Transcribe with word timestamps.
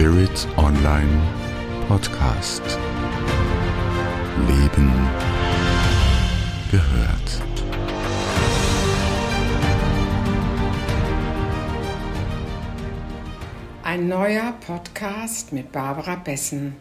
Spirit 0.00 0.48
Online 0.56 1.20
Podcast. 1.86 2.62
Leben 4.48 4.90
gehört. 6.70 7.42
Ein 13.82 14.08
neuer 14.08 14.54
Podcast 14.66 15.52
mit 15.52 15.70
Barbara 15.70 16.16
Bessen 16.16 16.76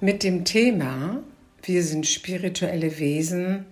mit 0.00 0.24
dem 0.24 0.44
Thema 0.44 1.22
Wir 1.62 1.84
sind 1.84 2.08
spirituelle 2.08 2.98
Wesen 2.98 3.66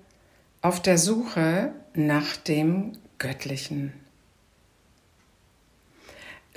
auf 0.63 0.81
der 0.81 0.99
Suche 0.99 1.73
nach 1.95 2.37
dem 2.37 2.93
Göttlichen. 3.19 4.06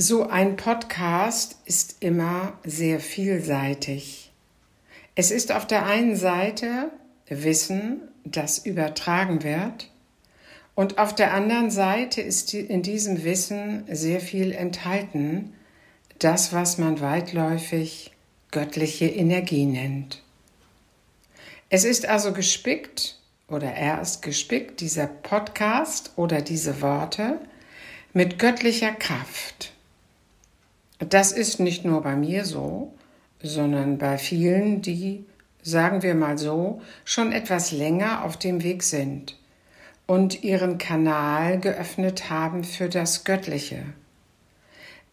So 0.02 0.30
ein 0.30 0.56
Podcast 0.56 1.58
ist 1.66 1.98
immer 2.00 2.54
sehr 2.64 3.02
vielseitig. 3.02 4.32
Es 5.14 5.30
ist 5.30 5.52
auf 5.52 5.68
der 5.68 5.86
einen 5.88 6.16
Seite 6.16 6.90
Wissen, 7.28 8.00
das 8.24 8.60
übertragen 8.60 9.44
wird, 9.44 9.92
und 10.74 11.00
auf 11.00 11.14
der 11.14 11.34
anderen 11.34 11.70
Seite 11.70 12.22
ist 12.22 12.54
in 12.54 12.82
diesem 12.82 13.26
Wissen 13.26 13.84
sehr 13.92 14.22
viel 14.22 14.54
enthalten, 14.54 15.52
das, 16.18 16.54
was 16.54 16.78
man 16.78 17.02
weitläufig 17.02 18.14
göttliche 18.52 19.08
Energie 19.08 19.66
nennt. 19.66 20.24
Es 21.70 21.84
ist 21.84 22.06
also 22.06 22.32
gespickt, 22.32 23.20
oder 23.50 23.74
er 23.74 24.02
ist 24.02 24.22
gespickt, 24.22 24.80
dieser 24.80 25.08
Podcast 25.08 26.14
oder 26.16 26.42
diese 26.42 26.82
Worte, 26.82 27.42
mit 28.14 28.40
göttlicher 28.40 28.94
Kraft. 28.94 29.74
Das 31.00 31.32
ist 31.32 31.60
nicht 31.60 31.86
nur 31.86 32.02
bei 32.02 32.16
mir 32.16 32.46
so, 32.46 32.94
sondern 33.42 33.98
bei 33.98 34.18
vielen, 34.18 34.82
die, 34.82 35.26
sagen 35.64 36.04
wir 36.04 36.14
mal 36.14 36.38
so, 36.38 36.82
schon 37.06 37.32
etwas 37.32 37.72
länger 37.72 38.26
auf 38.26 38.38
dem 38.38 38.64
Weg 38.64 38.84
sind 38.84 39.38
und 40.08 40.44
ihren 40.44 40.78
Kanal 40.78 41.60
geöffnet 41.60 42.30
haben 42.30 42.64
für 42.64 42.90
das 42.90 43.24
Göttliche. 43.24 43.84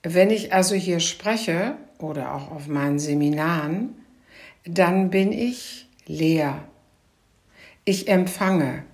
Wenn 0.02 0.30
ich 0.30 0.52
also 0.52 0.74
hier 0.74 1.00
spreche 1.00 1.74
oder 1.98 2.34
auch 2.34 2.50
auf 2.50 2.66
meinen 2.66 2.98
Seminaren, 2.98 3.94
dann 4.64 5.10
bin 5.10 5.32
ich 5.32 5.88
leer. 6.06 6.64
Ich 7.84 8.08
empfange. 8.08 8.84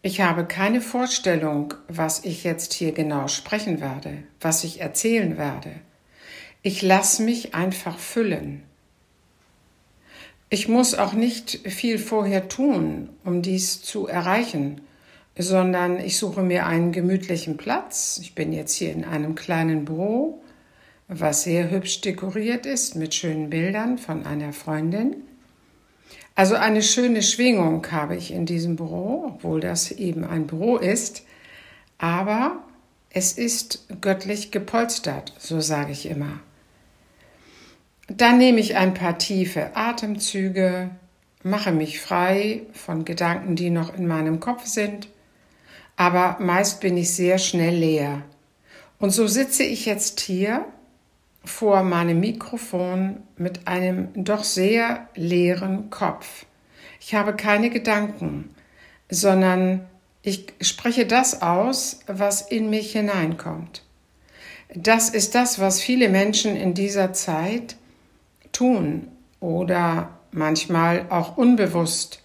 Ich 0.00 0.20
habe 0.20 0.44
keine 0.44 0.80
Vorstellung, 0.80 1.74
was 1.88 2.24
ich 2.24 2.44
jetzt 2.44 2.72
hier 2.72 2.92
genau 2.92 3.26
sprechen 3.26 3.80
werde, 3.80 4.22
was 4.40 4.62
ich 4.62 4.80
erzählen 4.80 5.36
werde. 5.36 5.70
Ich 6.62 6.82
lasse 6.82 7.22
mich 7.22 7.54
einfach 7.54 7.98
füllen. 7.98 8.62
Ich 10.50 10.68
muss 10.68 10.94
auch 10.94 11.12
nicht 11.14 11.68
viel 11.68 11.98
vorher 11.98 12.48
tun, 12.48 13.10
um 13.24 13.42
dies 13.42 13.82
zu 13.82 14.06
erreichen, 14.06 14.80
sondern 15.36 15.98
ich 15.98 16.16
suche 16.16 16.42
mir 16.42 16.66
einen 16.66 16.92
gemütlichen 16.92 17.56
Platz. 17.56 18.18
Ich 18.22 18.34
bin 18.34 18.52
jetzt 18.52 18.74
hier 18.74 18.92
in 18.92 19.04
einem 19.04 19.34
kleinen 19.34 19.84
Büro, 19.84 20.40
was 21.08 21.42
sehr 21.42 21.70
hübsch 21.70 22.00
dekoriert 22.02 22.66
ist 22.66 22.94
mit 22.94 23.14
schönen 23.14 23.50
Bildern 23.50 23.98
von 23.98 24.26
einer 24.26 24.52
Freundin. 24.52 25.16
Also 26.38 26.54
eine 26.54 26.82
schöne 26.84 27.24
Schwingung 27.24 27.84
habe 27.90 28.14
ich 28.14 28.32
in 28.32 28.46
diesem 28.46 28.76
Büro, 28.76 29.24
obwohl 29.26 29.58
das 29.58 29.90
eben 29.90 30.22
ein 30.22 30.46
Büro 30.46 30.76
ist. 30.76 31.24
Aber 31.98 32.62
es 33.10 33.32
ist 33.32 33.88
göttlich 34.00 34.52
gepolstert, 34.52 35.32
so 35.36 35.60
sage 35.60 35.90
ich 35.90 36.06
immer. 36.06 36.38
Dann 38.06 38.38
nehme 38.38 38.60
ich 38.60 38.76
ein 38.76 38.94
paar 38.94 39.18
tiefe 39.18 39.74
Atemzüge, 39.74 40.90
mache 41.42 41.72
mich 41.72 41.98
frei 41.98 42.62
von 42.72 43.04
Gedanken, 43.04 43.56
die 43.56 43.70
noch 43.70 43.92
in 43.92 44.06
meinem 44.06 44.38
Kopf 44.38 44.64
sind, 44.64 45.08
aber 45.96 46.36
meist 46.38 46.80
bin 46.80 46.96
ich 46.96 47.12
sehr 47.12 47.38
schnell 47.38 47.74
leer. 47.74 48.22
Und 49.00 49.10
so 49.10 49.26
sitze 49.26 49.64
ich 49.64 49.86
jetzt 49.86 50.20
hier 50.20 50.64
vor 51.44 51.82
meinem 51.82 52.20
Mikrofon 52.20 53.22
mit 53.36 53.66
einem 53.66 54.08
doch 54.14 54.44
sehr 54.44 55.08
leeren 55.14 55.90
Kopf. 55.90 56.46
Ich 57.00 57.14
habe 57.14 57.34
keine 57.34 57.70
Gedanken, 57.70 58.54
sondern 59.08 59.86
ich 60.22 60.46
spreche 60.60 61.06
das 61.06 61.42
aus, 61.42 62.00
was 62.06 62.42
in 62.42 62.70
mich 62.70 62.92
hineinkommt. 62.92 63.82
Das 64.74 65.08
ist 65.08 65.34
das, 65.34 65.58
was 65.58 65.80
viele 65.80 66.08
Menschen 66.08 66.54
in 66.54 66.74
dieser 66.74 67.12
Zeit 67.14 67.76
tun 68.52 69.08
oder 69.40 70.10
manchmal 70.30 71.06
auch 71.08 71.36
unbewusst 71.36 72.22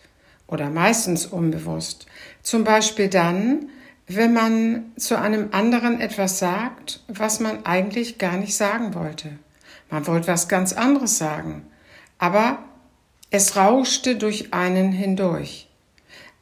oder 0.47 0.69
meistens 0.69 1.25
unbewusst. 1.25 2.05
Zum 2.41 2.63
Beispiel 2.63 3.07
dann, 3.07 3.69
wenn 4.07 4.33
man 4.33 4.91
zu 4.97 5.17
einem 5.17 5.49
anderen 5.51 6.01
etwas 6.01 6.39
sagt, 6.39 7.01
was 7.07 7.39
man 7.39 7.65
eigentlich 7.65 8.17
gar 8.17 8.37
nicht 8.37 8.55
sagen 8.55 8.93
wollte. 8.95 9.37
Man 9.89 10.07
wollte 10.07 10.27
was 10.27 10.47
ganz 10.47 10.73
anderes 10.73 11.17
sagen, 11.17 11.65
aber 12.17 12.59
es 13.29 13.55
rauschte 13.55 14.15
durch 14.15 14.53
einen 14.53 14.91
hindurch. 14.91 15.67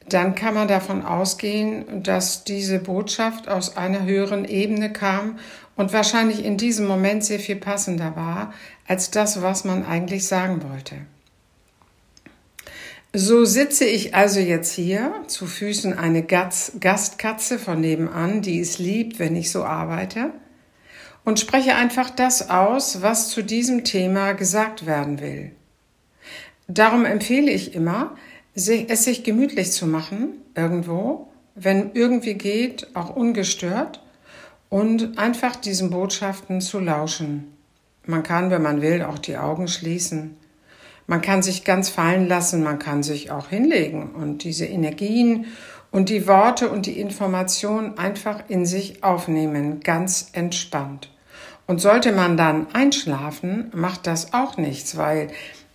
Dann 0.10 0.36
kann 0.36 0.54
man 0.54 0.68
davon 0.68 1.06
ausgehen, 1.06 2.04
dass 2.04 2.44
diese 2.44 2.80
Botschaft 2.80 3.48
aus 3.48 3.78
einer 3.78 4.04
höheren 4.04 4.46
Ebene 4.46 4.92
kam 4.92 5.38
und 5.76 5.94
wahrscheinlich 5.94 6.44
in 6.44 6.58
diesem 6.58 6.88
Moment 6.88 7.24
sehr 7.24 7.40
viel 7.40 7.56
passender 7.56 8.16
war 8.16 8.54
als 8.88 9.12
das, 9.12 9.42
was 9.42 9.64
man 9.64 9.86
eigentlich 9.86 10.28
sagen 10.28 10.64
wollte. 10.64 10.96
So 13.14 13.44
sitze 13.44 13.84
ich 13.84 14.16
also 14.16 14.40
jetzt 14.40 14.72
hier, 14.72 15.14
zu 15.28 15.46
Füßen 15.46 15.98
eine 15.98 16.24
Gastkatze 16.24 17.60
von 17.60 17.82
nebenan, 17.82 18.42
die 18.42 18.62
es 18.62 18.80
liebt, 18.80 19.20
wenn 19.20 19.36
ich 19.36 19.52
so 19.52 19.66
arbeite, 19.66 20.32
und 21.26 21.38
spreche 21.38 21.76
einfach 21.76 22.10
das 22.10 22.50
aus, 22.50 23.02
was 23.02 23.28
zu 23.28 23.44
diesem 23.44 23.84
Thema 23.84 24.32
gesagt 24.32 24.86
werden 24.86 25.20
will. 25.20 25.52
Darum 26.70 27.04
empfehle 27.04 27.52
ich 27.52 27.76
immer, 27.76 28.16
es 28.56 28.66
sich 29.04 29.26
gemütlich 29.26 29.74
zu 29.74 29.88
machen, 29.88 30.36
irgendwo, 30.56 31.28
wenn 31.54 31.92
irgendwie 31.94 32.36
geht, 32.36 32.96
auch 32.96 33.14
ungestört, 33.14 34.02
und 34.70 35.18
einfach 35.18 35.58
diesen 35.58 35.90
Botschaften 35.90 36.62
zu 36.62 36.80
lauschen. 36.80 37.52
Man 38.06 38.24
kann, 38.24 38.52
wenn 38.52 38.62
man 38.62 38.82
will, 38.82 39.04
auch 39.04 39.20
die 39.20 39.36
Augen 39.36 39.68
schließen 39.68 40.38
man 41.07 41.22
kann 41.22 41.44
sich 41.44 41.63
ganz 41.63 41.89
fallen 41.89 42.28
lassen, 42.28 42.63
man 42.63 42.79
kann 42.79 43.03
sich 43.03 43.31
auch 43.31 43.50
hinlegen 43.50 44.12
und 44.12 44.44
diese 44.44 44.66
Energien 44.66 45.47
und 45.91 46.09
die 46.09 46.28
Worte 46.28 46.69
und 46.69 46.85
die 46.85 47.00
Information 47.00 47.97
einfach 47.97 48.44
in 48.47 48.66
sich 48.66 49.03
aufnehmen, 49.03 49.81
ganz 49.81 50.29
entspannt. 50.34 51.12
Und 51.67 51.79
sollte 51.79 52.12
man 52.12 52.38
dann 52.38 52.67
einschlafen, 52.73 53.72
macht 53.73 54.07
das 54.07 54.34
auch 54.34 54.57
nichts, 54.57 54.97
weil 54.97 55.29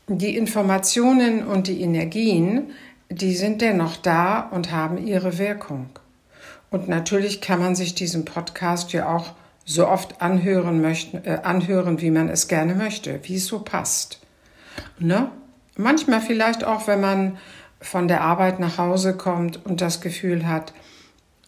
die 0.08 0.36
Informationen 0.36 1.46
und 1.46 1.68
die 1.68 1.80
Energien, 1.80 2.70
die 3.10 3.34
sind 3.34 3.60
dennoch 3.60 3.96
da 3.96 4.40
und 4.40 4.72
haben 4.72 5.04
ihre 5.04 5.38
Wirkung. 5.38 5.90
Und 6.70 6.88
natürlich 6.88 7.40
kann 7.40 7.60
man 7.60 7.74
sich 7.74 7.94
diesen 7.94 8.24
Podcast 8.24 8.92
ja 8.92 9.14
auch 9.14 9.34
so 9.64 9.88
oft 9.88 10.20
anhören 10.22 10.80
möchten, 10.80 11.24
äh, 11.24 11.40
anhören, 11.42 12.00
wie 12.00 12.10
man 12.10 12.28
es 12.28 12.48
gerne 12.48 12.74
möchte, 12.74 13.20
wie 13.24 13.36
es 13.36 13.46
so 13.46 13.60
passt. 13.60 14.20
Ne? 14.98 15.30
Manchmal 15.76 16.20
vielleicht 16.20 16.64
auch, 16.64 16.86
wenn 16.86 17.00
man 17.00 17.38
von 17.80 18.08
der 18.08 18.22
Arbeit 18.22 18.60
nach 18.60 18.78
Hause 18.78 19.16
kommt 19.16 19.64
und 19.64 19.80
das 19.80 20.00
Gefühl 20.00 20.48
hat, 20.48 20.72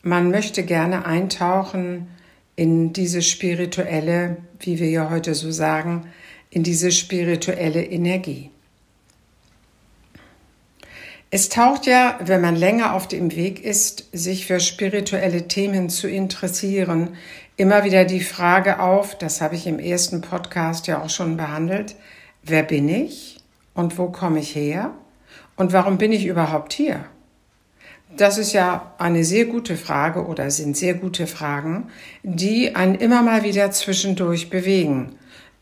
man 0.03 0.31
möchte 0.31 0.63
gerne 0.63 1.07
eintauchen 1.07 2.09
in 2.57 2.93
diese 2.93 3.23
spirituelle, 3.23 4.37
wie 4.61 4.79
wir 4.79 4.91
ja 4.91 5.11
heute 5.11 5.35
so 5.35 5.51
sagen, 5.51 6.07
in 6.51 6.63
diese 6.63 6.93
spirituelle 6.93 7.85
Energie. 7.85 8.51
Es 11.31 11.51
taucht 11.51 11.85
ja, 11.87 12.19
wenn 12.23 12.41
man 12.41 12.57
länger 12.57 12.95
auf 12.95 13.07
dem 13.07 13.37
Weg 13.37 13.63
ist, 13.63 14.09
sich 14.13 14.47
für 14.47 14.61
spirituelle 14.61 15.47
Themen 15.47 15.91
zu 15.91 16.09
interessieren, 16.09 17.17
immer 17.59 17.85
wieder 17.85 18.07
die 18.07 18.23
Frage 18.23 18.81
auf, 18.81 19.19
das 19.19 19.43
habe 19.43 19.55
ich 19.55 19.67
im 19.67 19.79
ersten 19.79 20.23
Podcast 20.23 20.87
ja 20.87 21.03
auch 21.03 21.11
schon 21.11 21.37
behandelt, 21.37 21.97
wer 22.51 22.63
bin 22.63 22.89
ich? 22.89 23.39
Und 23.75 23.99
wo 23.99 24.09
komme 24.09 24.41
ich 24.41 24.55
her? 24.55 24.93
Und 25.57 25.73
warum 25.73 25.99
bin 25.99 26.13
ich 26.13 26.27
überhaupt 26.27 26.73
hier? 26.73 27.05
Das 28.17 28.39
ist 28.39 28.53
ja 28.53 28.95
eine 28.99 29.25
sehr 29.25 29.45
gute 29.45 29.77
Frage 29.77 30.27
oder 30.27 30.51
sind 30.51 30.77
sehr 30.77 30.95
gute 30.95 31.27
Fragen, 31.27 31.89
die 32.23 32.75
einen 32.75 32.95
immer 32.95 33.23
mal 33.23 33.45
wieder 33.45 33.71
zwischendurch 33.71 34.51
bewegen. 34.51 35.17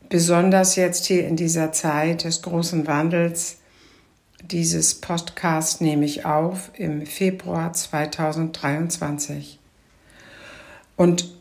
Besonders 0.09 0.77
jetzt 0.77 1.07
hier 1.07 1.27
in 1.27 1.37
dieser 1.37 1.73
Zeit 1.73 2.25
des 2.25 2.43
großen 2.43 2.87
Wandels. 2.87 3.59
Dieses 4.45 5.01
Podcast 5.01 5.81
nehme 5.81 6.05
ich 6.05 6.25
auf 6.25 6.71
im 6.75 7.05
Februar 7.05 7.73
2023. 7.73 9.59
Und 10.97 11.36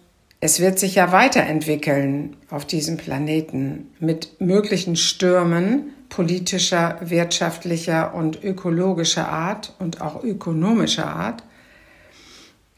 Es 0.46 0.60
wird 0.60 0.78
sich 0.78 0.94
ja 0.94 1.12
weiterentwickeln 1.12 2.38
auf 2.52 2.66
diesem 2.66 2.98
Planeten 2.98 3.90
mit 4.00 4.40
möglichen 4.40 4.96
Stürmen 4.96 5.96
politischer, 6.10 7.00
wirtschaftlicher 7.02 8.14
und 8.14 8.44
ökologischer 8.44 9.28
Art 9.28 9.74
und 9.80 10.02
auch 10.02 10.24
ökonomischer 10.24 11.08
Art. 11.08 11.42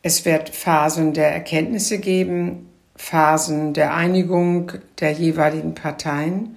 Es 0.02 0.24
wird 0.24 0.48
Phasen 0.48 1.12
der 1.12 1.34
Erkenntnisse 1.34 1.98
geben, 1.98 2.70
Phasen 2.96 3.74
der 3.74 3.94
Einigung 3.94 4.72
der 5.02 5.12
jeweiligen 5.12 5.76
Parteien 5.76 6.56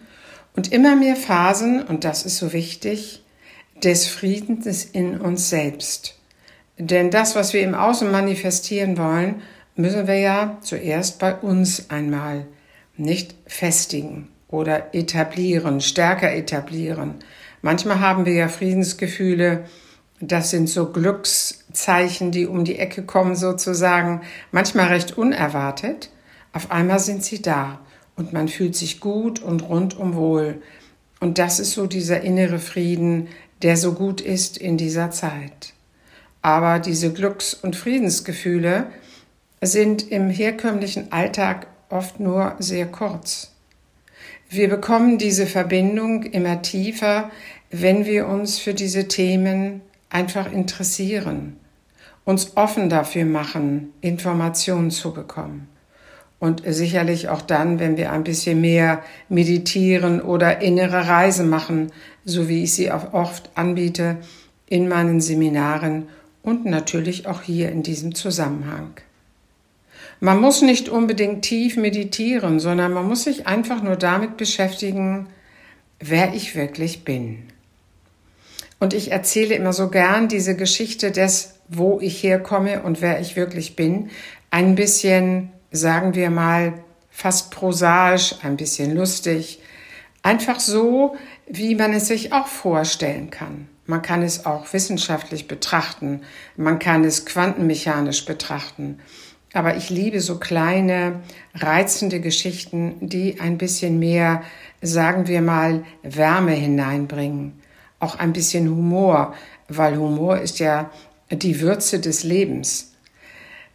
und 0.55 0.73
immer 0.73 0.95
mehr 0.95 1.17
Phasen, 1.17 1.83
und 1.83 2.05
das 2.05 2.25
ist 2.25 2.39
so 2.39 2.53
wichtig, 2.53 3.25
des 3.83 4.07
Friedens 4.07 4.85
in 4.85 5.21
uns 5.21 5.51
selbst. 5.51 6.15
Denn 6.79 7.11
das, 7.11 7.35
was 7.35 7.53
wir 7.53 7.63
im 7.63 7.75
Außen 7.75 8.13
manifestieren 8.13 8.97
wollen, 8.97 9.43
müssen 9.81 10.07
wir 10.07 10.19
ja 10.19 10.59
zuerst 10.63 11.19
bei 11.19 11.35
uns 11.35 11.91
einmal 11.91 12.47
nicht 12.97 13.35
festigen 13.47 14.29
oder 14.49 14.95
etablieren, 14.95 15.81
stärker 15.81 16.33
etablieren. 16.33 17.15
Manchmal 17.63 18.01
haben 18.01 18.27
wir 18.27 18.33
ja 18.33 18.49
Friedensgefühle, 18.49 19.65
das 20.21 20.51
sind 20.51 20.69
so 20.69 20.93
Glückszeichen, 20.93 22.31
die 22.31 22.47
um 22.47 22.65
die 22.65 22.79
Ecke 22.79 23.03
kommen 23.03 23.37
sozusagen, 23.37 24.21
manchmal 24.53 24.89
recht 24.89 25.17
unerwartet. 25.17 26.11
Auf 26.53 26.71
einmal 26.71 26.99
sind 26.99 27.25
sie 27.25 27.41
da 27.41 27.81
und 28.17 28.33
man 28.33 28.49
fühlt 28.49 28.77
sich 28.77 29.01
gut 29.01 29.41
und 29.41 29.63
rundum 29.69 30.15
wohl. 30.15 30.61
Und 31.21 31.39
das 31.39 31.59
ist 31.59 31.73
so 31.73 31.87
dieser 31.87 32.21
innere 32.21 32.59
Frieden, 32.59 33.29
der 33.63 33.77
so 33.77 33.93
gut 33.93 34.21
ist 34.21 34.59
in 34.59 34.77
dieser 34.77 35.11
Zeit. 35.11 35.75
Aber 36.43 36.79
diese 36.79 37.13
Glücks- 37.13 37.55
und 37.55 37.77
Friedensgefühle 37.77 38.87
sind 39.61 40.11
im 40.11 40.31
herkömmlichen 40.31 41.13
Alltag 41.13 41.67
oft 41.91 42.21
nur 42.21 42.57
sehr 42.59 42.87
kurz. 42.87 43.53
Wir 44.49 44.69
bekommen 44.69 45.19
diese 45.19 45.47
Verbindung 45.47 46.23
immer 46.23 46.63
tiefer, 46.63 47.31
wenn 47.71 48.05
wir 48.05 48.27
uns 48.27 48.59
für 48.59 48.75
diese 48.75 49.07
Themen 49.07 49.83
einfach 50.09 50.51
interessieren, 50.51 51.57
uns 52.25 52.57
offen 52.57 52.89
dafür 52.89 53.25
machen, 53.25 53.93
Informationen 54.01 54.91
zu 54.91 55.13
bekommen. 55.13 55.69
Und 56.39 56.63
sicherlich 56.67 57.29
auch 57.29 57.43
dann, 57.43 57.79
wenn 57.79 57.99
wir 57.99 58.13
ein 58.13 58.25
bisschen 58.25 58.63
mehr 58.63 59.03
meditieren 59.29 60.23
oder 60.23 60.63
innere 60.63 61.07
Reise 61.07 61.45
machen, 61.45 61.93
so 62.25 62.49
wie 62.49 62.65
ich 62.65 62.73
sie 62.73 62.91
auch 62.91 63.13
oft 63.13 63.51
anbiete 63.57 64.17
in 64.67 64.89
meinen 64.89 65.21
Seminaren 65.21 66.09
und 66.43 66.65
natürlich 66.65 67.27
auch 67.27 67.43
hier 67.43 67.71
in 67.71 67.83
diesem 67.83 68.15
Zusammenhang. 68.15 68.95
Man 70.21 70.41
muss 70.41 70.63
nicht 70.63 70.89
unbedingt 70.89 71.43
tief 71.43 71.77
meditieren, 71.77 72.61
sondern 72.61 72.93
man 72.93 73.07
muss 73.07 73.25
sich 73.25 73.47
einfach 73.47 73.83
nur 73.83 73.97
damit 73.97 74.37
beschäftigen, 74.37 75.29
wer 75.99 76.35
ich 76.35 76.55
wirklich 76.55 77.05
bin. 77.05 77.45
Und 78.79 78.95
ich 78.95 79.13
erzähle 79.13 79.55
immer 79.55 79.73
so 79.73 79.89
gern 79.89 80.29
diese 80.29 80.57
Geschichte 80.57 81.11
des, 81.11 81.55
wo 81.69 82.01
ich 82.01 82.23
herkomme 82.23 82.83
und 82.83 83.01
wer 83.01 83.21
ich 83.21 83.37
wirklich 83.37 83.77
bin, 83.77 84.11
ein 84.51 84.75
bisschen 84.75 85.51
sagen 85.71 86.15
wir 86.15 86.31
mal, 86.31 86.75
fast 87.11 87.51
prosaisch, 87.51 88.37
ein 88.43 88.57
bisschen 88.57 88.95
lustig, 88.95 89.61
einfach 90.23 90.61
so, 90.61 91.17
wie 91.47 91.75
man 91.75 91.93
es 91.93 92.09
sich 92.09 92.33
auch 92.33 92.47
vorstellen 92.47 93.31
kann. 93.31 93.69
Man 93.87 94.03
kann 94.03 94.23
es 94.23 94.47
auch 94.47 94.73
wissenschaftlich 94.73 95.49
betrachten, 95.49 96.23
man 96.57 96.79
kann 96.79 97.05
es 97.05 97.27
quantenmechanisch 97.27 98.25
betrachten. 98.25 99.01
Aber 99.53 99.77
ich 99.77 99.91
liebe 99.91 100.21
so 100.21 100.39
kleine, 100.39 101.21
reizende 101.55 102.21
Geschichten, 102.21 102.97
die 103.01 103.41
ein 103.41 103.59
bisschen 103.59 103.99
mehr, 103.99 104.43
sagen 104.81 105.27
wir 105.27 105.43
mal, 105.43 105.85
Wärme 106.03 106.53
hineinbringen. 106.53 107.61
Auch 107.99 108.19
ein 108.19 108.33
bisschen 108.33 108.69
Humor, 108.69 109.35
weil 109.69 109.97
Humor 109.99 110.39
ist 110.39 110.61
ja 110.61 110.91
die 111.31 111.61
Würze 111.61 112.01
des 112.01 112.23
Lebens. 112.23 112.93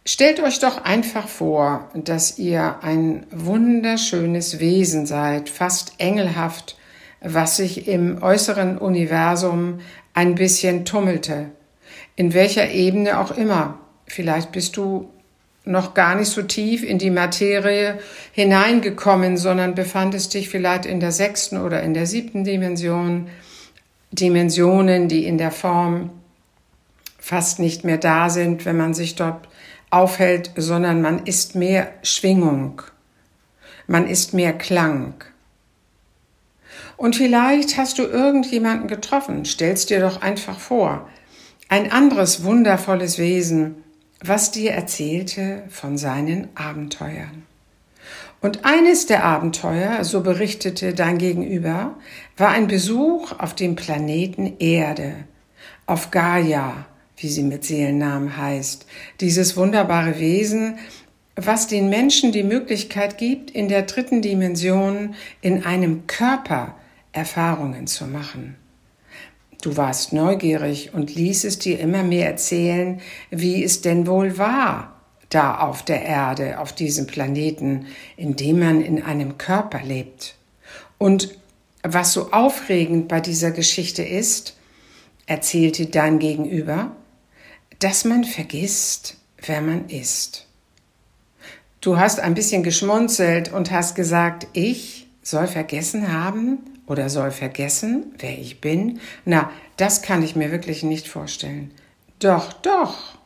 Stellt 0.04 0.40
euch 0.40 0.60
doch 0.60 0.84
einfach 0.84 1.28
vor, 1.28 1.90
dass 1.94 2.38
ihr 2.38 2.76
ein 2.82 3.26
wunderschönes 3.30 4.60
Wesen 4.60 5.04
seid, 5.04 5.48
fast 5.48 5.94
engelhaft, 5.98 6.78
was 7.20 7.56
sich 7.56 7.88
im 7.88 8.22
äußeren 8.22 8.78
Universum 8.78 9.80
ein 10.14 10.36
bisschen 10.36 10.84
tummelte. 10.84 11.50
In 12.14 12.34
welcher 12.34 12.70
Ebene 12.70 13.18
auch 13.18 13.32
immer. 13.32 13.80
Vielleicht 14.06 14.52
bist 14.52 14.76
du 14.76 15.10
noch 15.66 15.94
gar 15.94 16.14
nicht 16.14 16.30
so 16.30 16.42
tief 16.42 16.82
in 16.82 16.98
die 16.98 17.10
Materie 17.10 17.98
hineingekommen, 18.32 19.36
sondern 19.36 19.74
befandest 19.74 20.32
dich 20.32 20.48
vielleicht 20.48 20.86
in 20.86 21.00
der 21.00 21.12
sechsten 21.12 21.60
oder 21.60 21.82
in 21.82 21.92
der 21.92 22.06
siebten 22.06 22.44
Dimension. 22.44 23.28
Dimensionen, 24.12 25.08
die 25.08 25.26
in 25.26 25.36
der 25.36 25.50
Form 25.50 26.10
fast 27.18 27.58
nicht 27.58 27.84
mehr 27.84 27.98
da 27.98 28.30
sind, 28.30 28.64
wenn 28.64 28.76
man 28.76 28.94
sich 28.94 29.16
dort 29.16 29.48
aufhält, 29.90 30.52
sondern 30.56 31.02
man 31.02 31.26
ist 31.26 31.56
mehr 31.56 31.92
Schwingung, 32.02 32.82
man 33.88 34.06
ist 34.06 34.32
mehr 34.32 34.52
Klang. 34.52 35.14
Und 36.96 37.16
vielleicht 37.16 37.76
hast 37.76 37.98
du 37.98 38.04
irgendjemanden 38.04 38.86
getroffen, 38.86 39.44
stellst 39.44 39.90
dir 39.90 40.00
doch 40.00 40.22
einfach 40.22 40.60
vor, 40.60 41.08
ein 41.68 41.90
anderes 41.90 42.44
wundervolles 42.44 43.18
Wesen, 43.18 43.82
was 44.28 44.50
dir 44.50 44.72
erzählte 44.72 45.64
von 45.68 45.98
seinen 45.98 46.48
Abenteuern. 46.56 47.46
Und 48.40 48.64
eines 48.64 49.06
der 49.06 49.24
Abenteuer, 49.24 50.04
so 50.04 50.20
berichtete 50.20 50.94
dein 50.94 51.18
Gegenüber, 51.18 51.96
war 52.36 52.50
ein 52.50 52.66
Besuch 52.66 53.32
auf 53.38 53.54
dem 53.54 53.76
Planeten 53.76 54.58
Erde, 54.58 55.14
auf 55.86 56.10
Gaia, 56.10 56.86
wie 57.16 57.28
sie 57.28 57.42
mit 57.42 57.64
Seelennamen 57.64 58.36
heißt. 58.36 58.86
Dieses 59.20 59.56
wunderbare 59.56 60.18
Wesen, 60.18 60.78
was 61.34 61.66
den 61.66 61.88
Menschen 61.88 62.32
die 62.32 62.42
Möglichkeit 62.42 63.18
gibt, 63.18 63.50
in 63.50 63.68
der 63.68 63.82
dritten 63.82 64.22
Dimension 64.22 65.14
in 65.40 65.64
einem 65.64 66.06
Körper 66.06 66.74
Erfahrungen 67.12 67.86
zu 67.86 68.06
machen. 68.06 68.56
Du 69.66 69.76
warst 69.76 70.12
neugierig 70.12 70.94
und 70.94 71.12
ließest 71.16 71.64
dir 71.64 71.80
immer 71.80 72.04
mehr 72.04 72.28
erzählen, 72.28 73.00
wie 73.30 73.64
es 73.64 73.80
denn 73.80 74.06
wohl 74.06 74.38
war, 74.38 74.94
da 75.28 75.58
auf 75.58 75.84
der 75.84 76.04
Erde, 76.04 76.60
auf 76.60 76.72
diesem 76.72 77.08
Planeten, 77.08 77.86
in 78.16 78.36
dem 78.36 78.60
man 78.60 78.80
in 78.80 79.02
einem 79.02 79.38
Körper 79.38 79.82
lebt. 79.82 80.36
Und 80.98 81.36
was 81.82 82.12
so 82.12 82.30
aufregend 82.30 83.08
bei 83.08 83.20
dieser 83.20 83.50
Geschichte 83.50 84.04
ist, 84.04 84.56
erzählte 85.26 85.86
dein 85.86 86.20
Gegenüber, 86.20 86.92
dass 87.80 88.04
man 88.04 88.22
vergisst, 88.22 89.16
wer 89.44 89.62
man 89.62 89.88
ist. 89.88 90.46
Du 91.80 91.98
hast 91.98 92.20
ein 92.20 92.34
bisschen 92.34 92.62
geschmunzelt 92.62 93.52
und 93.52 93.72
hast 93.72 93.96
gesagt, 93.96 94.46
ich 94.52 95.08
soll 95.22 95.48
vergessen 95.48 96.12
haben 96.12 96.75
oder 96.86 97.08
soll 97.08 97.30
vergessen, 97.30 98.14
wer 98.18 98.38
ich 98.38 98.60
bin. 98.60 99.00
Na, 99.24 99.50
das 99.76 100.02
kann 100.02 100.22
ich 100.22 100.36
mir 100.36 100.50
wirklich 100.50 100.82
nicht 100.82 101.08
vorstellen. 101.08 101.72
Doch, 102.18 102.52
doch, 102.52 103.16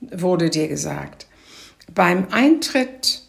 wurde 0.00 0.50
dir 0.50 0.68
gesagt. 0.68 1.26
Beim 1.94 2.28
Eintritt 2.30 3.22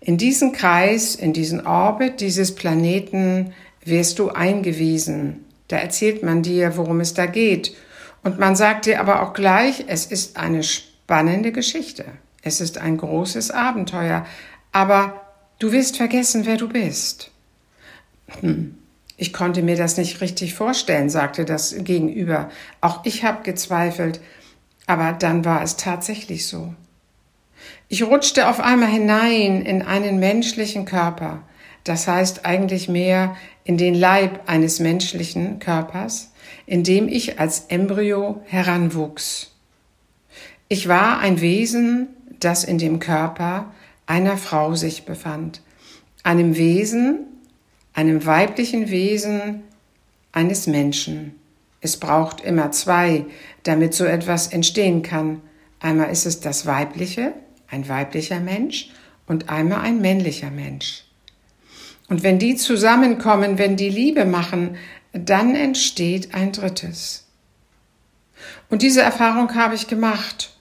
in 0.00 0.16
diesen 0.16 0.52
Kreis, 0.52 1.14
in 1.14 1.32
diesen 1.32 1.66
Orbit 1.66 2.20
dieses 2.20 2.54
Planeten 2.54 3.52
wirst 3.84 4.18
du 4.18 4.30
eingewiesen. 4.30 5.44
Da 5.66 5.76
erzählt 5.76 6.22
man 6.22 6.42
dir, 6.42 6.76
worum 6.76 7.00
es 7.00 7.14
da 7.14 7.26
geht 7.26 7.74
und 8.22 8.38
man 8.38 8.56
sagt 8.56 8.86
dir 8.86 9.00
aber 9.00 9.22
auch 9.22 9.32
gleich, 9.32 9.84
es 9.86 10.06
ist 10.06 10.36
eine 10.36 10.62
spannende 10.62 11.52
Geschichte. 11.52 12.04
Es 12.42 12.60
ist 12.60 12.78
ein 12.78 12.96
großes 12.96 13.50
Abenteuer. 13.50 14.26
Aber 14.72 15.20
du 15.58 15.72
wirst 15.72 15.96
vergessen, 15.96 16.44
wer 16.44 16.56
du 16.56 16.68
bist. 16.68 17.30
Hm. 18.40 18.76
Ich 19.20 19.32
konnte 19.32 19.62
mir 19.62 19.76
das 19.76 19.96
nicht 19.96 20.20
richtig 20.20 20.54
vorstellen, 20.54 21.10
sagte 21.10 21.44
das 21.44 21.74
Gegenüber. 21.76 22.48
Auch 22.80 23.04
ich 23.04 23.24
habe 23.24 23.42
gezweifelt. 23.42 24.20
Aber 24.86 25.12
dann 25.12 25.44
war 25.44 25.62
es 25.62 25.76
tatsächlich 25.76 26.46
so. 26.46 26.72
Ich 27.88 28.04
rutschte 28.04 28.48
auf 28.48 28.60
einmal 28.60 28.88
hinein 28.88 29.62
in 29.62 29.82
einen 29.82 30.18
menschlichen 30.18 30.84
Körper, 30.84 31.42
das 31.84 32.06
heißt 32.06 32.46
eigentlich 32.46 32.88
mehr 32.88 33.36
in 33.64 33.76
den 33.76 33.94
Leib 33.94 34.42
eines 34.46 34.78
menschlichen 34.78 35.58
Körpers, 35.58 36.32
in 36.64 36.84
dem 36.84 37.08
ich 37.08 37.40
als 37.40 37.66
Embryo 37.68 38.42
heranwuchs. 38.46 39.52
Ich 40.68 40.86
war 40.86 41.18
ein 41.18 41.40
Wesen, 41.40 42.08
das 42.40 42.62
in 42.62 42.78
dem 42.78 43.00
Körper 43.00 43.72
einer 44.06 44.36
Frau 44.36 44.74
sich 44.74 45.04
befand, 45.04 45.62
einem 46.22 46.56
Wesen, 46.56 47.27
einem 47.98 48.24
weiblichen 48.24 48.90
Wesen 48.90 49.64
eines 50.30 50.68
Menschen. 50.68 51.34
Es 51.80 51.96
braucht 51.96 52.40
immer 52.40 52.70
zwei, 52.70 53.26
damit 53.64 53.92
so 53.92 54.04
etwas 54.04 54.46
entstehen 54.52 55.02
kann. 55.02 55.40
Einmal 55.80 56.12
ist 56.12 56.24
es 56.24 56.38
das 56.38 56.64
weibliche, 56.64 57.32
ein 57.68 57.88
weiblicher 57.88 58.38
Mensch, 58.38 58.90
und 59.26 59.50
einmal 59.50 59.80
ein 59.80 60.00
männlicher 60.00 60.52
Mensch. 60.52 61.06
Und 62.08 62.22
wenn 62.22 62.38
die 62.38 62.54
zusammenkommen, 62.54 63.58
wenn 63.58 63.74
die 63.74 63.90
Liebe 63.90 64.26
machen, 64.26 64.76
dann 65.12 65.56
entsteht 65.56 66.34
ein 66.36 66.52
drittes. 66.52 67.26
Und 68.70 68.82
diese 68.82 69.02
Erfahrung 69.02 69.56
habe 69.56 69.74
ich 69.74 69.88
gemacht. 69.88 70.56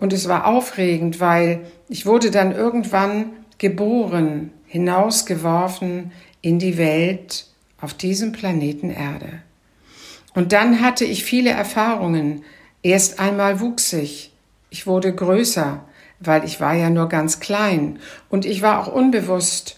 Und 0.00 0.12
es 0.12 0.28
war 0.28 0.44
aufregend, 0.44 1.20
weil 1.20 1.60
ich 1.88 2.04
wurde 2.04 2.32
dann 2.32 2.50
irgendwann 2.52 3.30
geboren, 3.58 4.50
hinausgeworfen 4.66 6.10
in 6.42 6.58
die 6.58 6.76
Welt 6.78 7.46
auf 7.80 7.94
diesem 7.94 8.32
Planeten 8.32 8.90
Erde. 8.90 9.42
Und 10.34 10.52
dann 10.52 10.80
hatte 10.80 11.04
ich 11.04 11.24
viele 11.24 11.50
Erfahrungen. 11.50 12.44
Erst 12.82 13.18
einmal 13.18 13.60
wuchs 13.60 13.92
ich. 13.92 14.32
Ich 14.70 14.86
wurde 14.86 15.14
größer, 15.14 15.84
weil 16.20 16.44
ich 16.44 16.60
war 16.60 16.74
ja 16.74 16.90
nur 16.90 17.08
ganz 17.08 17.40
klein. 17.40 17.98
Und 18.28 18.44
ich 18.44 18.62
war 18.62 18.80
auch 18.80 18.92
unbewusst. 18.92 19.76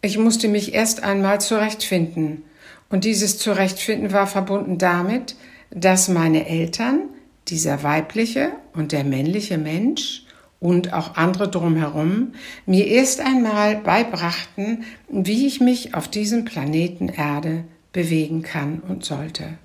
Ich 0.00 0.18
musste 0.18 0.48
mich 0.48 0.74
erst 0.74 1.02
einmal 1.02 1.40
zurechtfinden. 1.40 2.44
Und 2.90 3.04
dieses 3.04 3.38
Zurechtfinden 3.38 4.12
war 4.12 4.26
verbunden 4.26 4.78
damit, 4.78 5.36
dass 5.70 6.08
meine 6.08 6.46
Eltern, 6.46 7.04
dieser 7.48 7.82
weibliche 7.82 8.52
und 8.74 8.92
der 8.92 9.04
männliche 9.04 9.58
Mensch 9.58 10.21
und 10.62 10.92
auch 10.92 11.16
andere 11.16 11.50
drumherum, 11.50 12.32
mir 12.64 12.86
erst 12.86 13.20
einmal 13.20 13.76
beibrachten, 13.76 14.84
wie 15.08 15.46
ich 15.46 15.60
mich 15.60 15.94
auf 15.94 16.08
diesem 16.08 16.44
Planeten 16.44 17.08
Erde 17.08 17.64
bewegen 17.92 18.42
kann 18.42 18.80
und 18.80 19.04
sollte. 19.04 19.58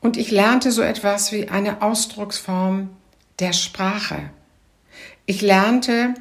Und 0.00 0.16
ich 0.16 0.30
lernte 0.30 0.70
so 0.70 0.82
etwas 0.82 1.32
wie 1.32 1.48
eine 1.48 1.82
Ausdrucksform 1.82 2.90
der 3.38 3.52
Sprache. 3.52 4.30
Ich 5.26 5.40
lernte 5.40 6.14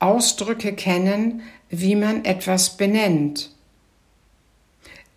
Ausdrücke 0.00 0.72
kennen, 0.74 1.42
wie 1.70 1.94
man 1.94 2.24
etwas 2.24 2.76
benennt 2.76 3.50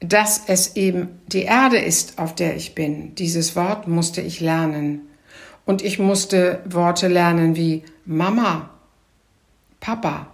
dass 0.02 0.44
es 0.48 0.76
eben 0.76 1.20
die 1.28 1.44
Erde 1.44 1.78
ist, 1.78 2.20
auf 2.20 2.34
der 2.34 2.56
ich 2.56 2.74
bin. 2.74 3.16
Dieses 3.16 3.56
Wort 3.56 3.88
musste 3.88 4.22
ich 4.22 4.40
lernen. 4.40 5.09
Und 5.70 5.84
ich 5.84 6.00
musste 6.00 6.64
Worte 6.66 7.08
lernen 7.08 7.56
wie 7.56 7.84
Mama, 8.04 8.72
Papa. 9.80 10.26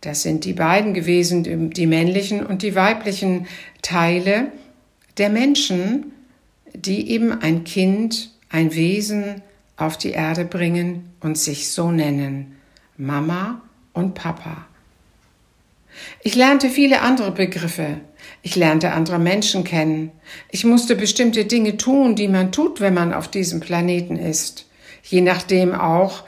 Das 0.00 0.22
sind 0.22 0.46
die 0.46 0.54
beiden 0.54 0.94
gewesen, 0.94 1.72
die 1.74 1.86
männlichen 1.86 2.46
und 2.46 2.62
die 2.62 2.74
weiblichen 2.74 3.48
Teile 3.82 4.50
der 5.18 5.28
Menschen, 5.28 6.12
die 6.72 7.10
eben 7.10 7.32
ein 7.32 7.64
Kind, 7.64 8.30
ein 8.48 8.74
Wesen 8.74 9.42
auf 9.76 9.98
die 9.98 10.12
Erde 10.12 10.46
bringen 10.46 11.12
und 11.20 11.36
sich 11.36 11.70
so 11.70 11.90
nennen. 11.90 12.56
Mama 12.96 13.60
und 13.92 14.14
Papa. 14.14 14.64
Ich 16.22 16.34
lernte 16.34 16.70
viele 16.70 17.02
andere 17.02 17.32
Begriffe. 17.32 18.00
Ich 18.40 18.56
lernte 18.56 18.92
andere 18.92 19.18
Menschen 19.18 19.64
kennen. 19.64 20.12
Ich 20.50 20.64
musste 20.64 20.96
bestimmte 20.96 21.44
Dinge 21.44 21.76
tun, 21.76 22.14
die 22.14 22.28
man 22.28 22.52
tut, 22.52 22.80
wenn 22.80 22.94
man 22.94 23.12
auf 23.12 23.28
diesem 23.28 23.60
Planeten 23.60 24.16
ist. 24.16 24.64
Je 25.08 25.22
nachdem 25.22 25.74
auch, 25.74 26.24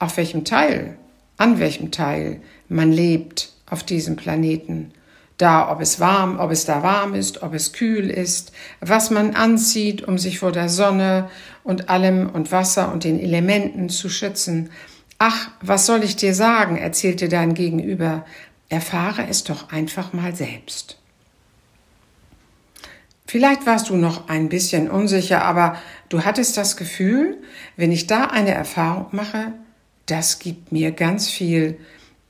auf 0.00 0.16
welchem 0.16 0.44
Teil, 0.44 0.98
an 1.36 1.60
welchem 1.60 1.92
Teil 1.92 2.40
man 2.68 2.90
lebt 2.90 3.52
auf 3.70 3.84
diesem 3.84 4.16
Planeten. 4.16 4.92
Da, 5.38 5.70
ob 5.70 5.80
es 5.80 6.00
warm, 6.00 6.40
ob 6.40 6.50
es 6.50 6.64
da 6.64 6.82
warm 6.82 7.14
ist, 7.14 7.42
ob 7.42 7.54
es 7.54 7.72
kühl 7.72 8.10
ist, 8.10 8.52
was 8.80 9.10
man 9.10 9.34
anzieht, 9.34 10.02
um 10.02 10.18
sich 10.18 10.40
vor 10.40 10.50
der 10.50 10.68
Sonne 10.68 11.30
und 11.62 11.88
allem 11.88 12.28
und 12.30 12.50
Wasser 12.52 12.90
und 12.92 13.04
den 13.04 13.20
Elementen 13.20 13.88
zu 13.90 14.08
schützen. 14.08 14.70
Ach, 15.18 15.50
was 15.60 15.86
soll 15.86 16.02
ich 16.02 16.16
dir 16.16 16.34
sagen, 16.34 16.76
erzählte 16.78 17.28
dein 17.28 17.54
Gegenüber. 17.54 18.24
Erfahre 18.68 19.26
es 19.28 19.44
doch 19.44 19.70
einfach 19.70 20.12
mal 20.12 20.34
selbst. 20.34 20.98
Vielleicht 23.26 23.66
warst 23.66 23.88
du 23.88 23.96
noch 23.96 24.28
ein 24.28 24.48
bisschen 24.48 24.88
unsicher, 24.88 25.42
aber 25.42 25.76
du 26.08 26.24
hattest 26.24 26.56
das 26.56 26.76
Gefühl, 26.76 27.38
wenn 27.76 27.90
ich 27.90 28.06
da 28.06 28.26
eine 28.26 28.54
Erfahrung 28.54 29.08
mache, 29.10 29.52
das 30.06 30.38
gibt 30.38 30.70
mir 30.70 30.92
ganz 30.92 31.28
viel 31.28 31.78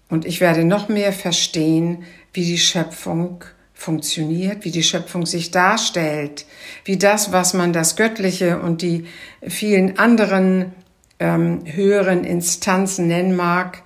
und 0.08 0.24
ich 0.24 0.40
werde 0.40 0.64
noch 0.64 0.88
mehr 0.88 1.12
verstehen, 1.12 2.04
wie 2.32 2.44
die 2.44 2.58
Schöpfung 2.58 3.44
funktioniert, 3.74 4.64
wie 4.64 4.70
die 4.70 4.82
Schöpfung 4.82 5.26
sich 5.26 5.50
darstellt, 5.50 6.46
wie 6.84 6.96
das, 6.96 7.30
was 7.30 7.52
man 7.52 7.74
das 7.74 7.96
Göttliche 7.96 8.58
und 8.60 8.80
die 8.80 9.04
vielen 9.46 9.98
anderen 9.98 10.72
ähm, 11.18 11.60
höheren 11.66 12.24
Instanzen 12.24 13.06
nennen 13.06 13.36
mag, 13.36 13.82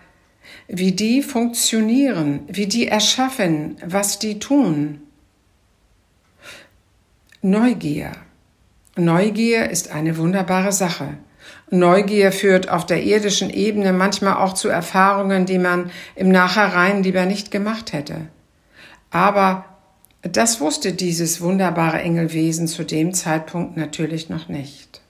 wie 0.69 0.93
die 0.93 1.23
funktionieren, 1.23 2.41
wie 2.47 2.67
die 2.67 2.87
erschaffen, 2.87 3.77
was 3.85 4.21
die 4.21 4.39
tun. 4.39 5.03
Neugier. 7.43 8.13
Neugier 8.97 9.71
ist 9.71 9.93
eine 9.93 10.19
wunderbare 10.19 10.73
Sache. 10.73 11.17
Neugier 11.71 12.33
führt 12.33 12.69
auf 12.69 12.85
der 12.85 13.03
irdischen 13.03 13.49
Ebene 13.49 13.95
manchmal 13.95 14.35
auch 14.35 14.53
zu 14.53 14.69
Erfahrungen, 14.69 15.47
die 15.47 15.59
man 15.59 15.91
im 16.17 16.29
Nachhinein 16.29 17.03
lieber 17.03 17.25
nicht 17.25 17.51
gemacht 17.51 17.95
hätte. 17.95 18.29
Aber 19.11 19.65
das 20.21 20.61
wusste 20.61 20.93
dieses 20.93 21.41
wunderbare 21.41 22.03
Engelwesen 22.03 22.69
zu 22.69 22.85
dem 22.85 23.15
Zeitpunkt 23.15 23.75
natürlich 23.75 24.29
noch 24.29 24.51
nicht. 24.51 25.01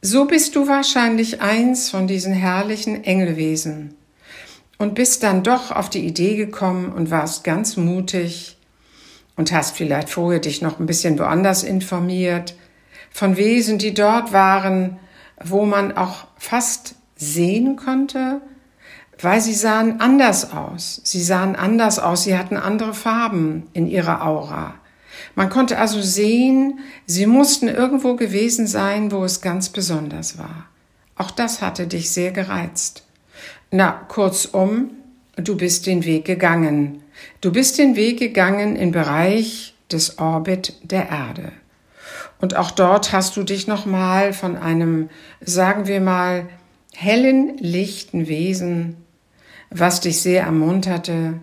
So 0.00 0.24
bist 0.24 0.56
du 0.56 0.68
wahrscheinlich 0.68 1.42
eins 1.42 1.90
von 1.90 2.06
diesen 2.06 2.32
herrlichen 2.32 3.04
Engelwesen 3.04 3.94
und 4.78 4.94
bist 4.94 5.22
dann 5.22 5.42
doch 5.42 5.70
auf 5.70 5.90
die 5.90 6.06
Idee 6.06 6.36
gekommen 6.36 6.92
und 6.92 7.10
warst 7.10 7.44
ganz 7.44 7.76
mutig 7.76 8.57
und 9.38 9.52
hast 9.52 9.76
vielleicht 9.76 10.10
vorher 10.10 10.40
dich 10.40 10.60
noch 10.60 10.80
ein 10.80 10.86
bisschen 10.86 11.18
woanders 11.18 11.62
informiert, 11.62 12.54
von 13.10 13.36
Wesen, 13.36 13.78
die 13.78 13.94
dort 13.94 14.32
waren, 14.32 14.98
wo 15.42 15.64
man 15.64 15.96
auch 15.96 16.26
fast 16.36 16.96
sehen 17.16 17.76
konnte, 17.76 18.42
weil 19.20 19.40
sie 19.40 19.54
sahen 19.54 20.00
anders 20.00 20.52
aus. 20.52 21.00
Sie 21.04 21.22
sahen 21.22 21.56
anders 21.56 22.00
aus, 22.00 22.24
sie 22.24 22.36
hatten 22.36 22.56
andere 22.56 22.94
Farben 22.94 23.68
in 23.72 23.86
ihrer 23.86 24.26
Aura. 24.26 24.74
Man 25.36 25.50
konnte 25.50 25.78
also 25.78 26.02
sehen, 26.02 26.80
sie 27.06 27.26
mussten 27.26 27.68
irgendwo 27.68 28.16
gewesen 28.16 28.66
sein, 28.66 29.12
wo 29.12 29.24
es 29.24 29.40
ganz 29.40 29.68
besonders 29.68 30.36
war. 30.36 30.66
Auch 31.14 31.30
das 31.30 31.62
hatte 31.62 31.86
dich 31.86 32.10
sehr 32.10 32.32
gereizt. 32.32 33.04
Na, 33.70 33.92
kurzum, 34.08 34.90
du 35.36 35.56
bist 35.56 35.86
den 35.86 36.04
Weg 36.04 36.24
gegangen. 36.24 37.02
Du 37.40 37.52
bist 37.52 37.78
den 37.78 37.96
Weg 37.96 38.18
gegangen 38.18 38.76
im 38.76 38.90
Bereich 38.90 39.74
des 39.90 40.18
Orbit 40.18 40.74
der 40.82 41.08
Erde. 41.08 41.52
Und 42.40 42.56
auch 42.56 42.70
dort 42.70 43.12
hast 43.12 43.36
du 43.36 43.42
dich 43.42 43.66
nochmal 43.66 44.32
von 44.32 44.56
einem, 44.56 45.10
sagen 45.40 45.86
wir 45.86 46.00
mal, 46.00 46.48
hellen, 46.94 47.56
lichten 47.58 48.28
Wesen, 48.28 48.96
was 49.70 50.00
dich 50.00 50.20
sehr 50.20 50.42
ermunterte, 50.42 51.34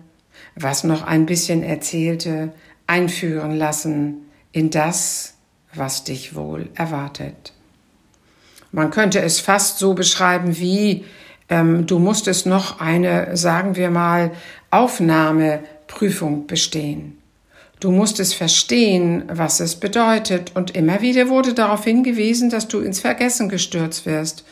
was 0.54 0.84
noch 0.84 1.02
ein 1.02 1.26
bisschen 1.26 1.62
erzählte, 1.62 2.52
einführen 2.86 3.56
lassen 3.56 4.26
in 4.52 4.70
das, 4.70 5.34
was 5.74 6.04
dich 6.04 6.34
wohl 6.34 6.70
erwartet. 6.74 7.52
Man 8.72 8.90
könnte 8.90 9.20
es 9.20 9.40
fast 9.40 9.78
so 9.78 9.94
beschreiben 9.94 10.58
wie 10.58 11.04
ähm, 11.48 11.86
du 11.86 11.98
musstest 11.98 12.46
noch 12.46 12.80
eine, 12.80 13.36
sagen 13.36 13.76
wir 13.76 13.90
mal, 13.90 14.32
Aufnahmeprüfung 14.70 16.46
bestehen. 16.46 17.18
Du 17.78 17.90
musstest 17.90 18.34
verstehen, 18.34 19.24
was 19.28 19.60
es 19.60 19.76
bedeutet, 19.76 20.52
und 20.54 20.74
immer 20.74 21.02
wieder 21.02 21.28
wurde 21.28 21.52
darauf 21.52 21.84
hingewiesen, 21.84 22.48
dass 22.48 22.68
du 22.68 22.80
ins 22.80 23.00
Vergessen 23.00 23.48
gestürzt 23.48 24.06
wirst. 24.06 24.44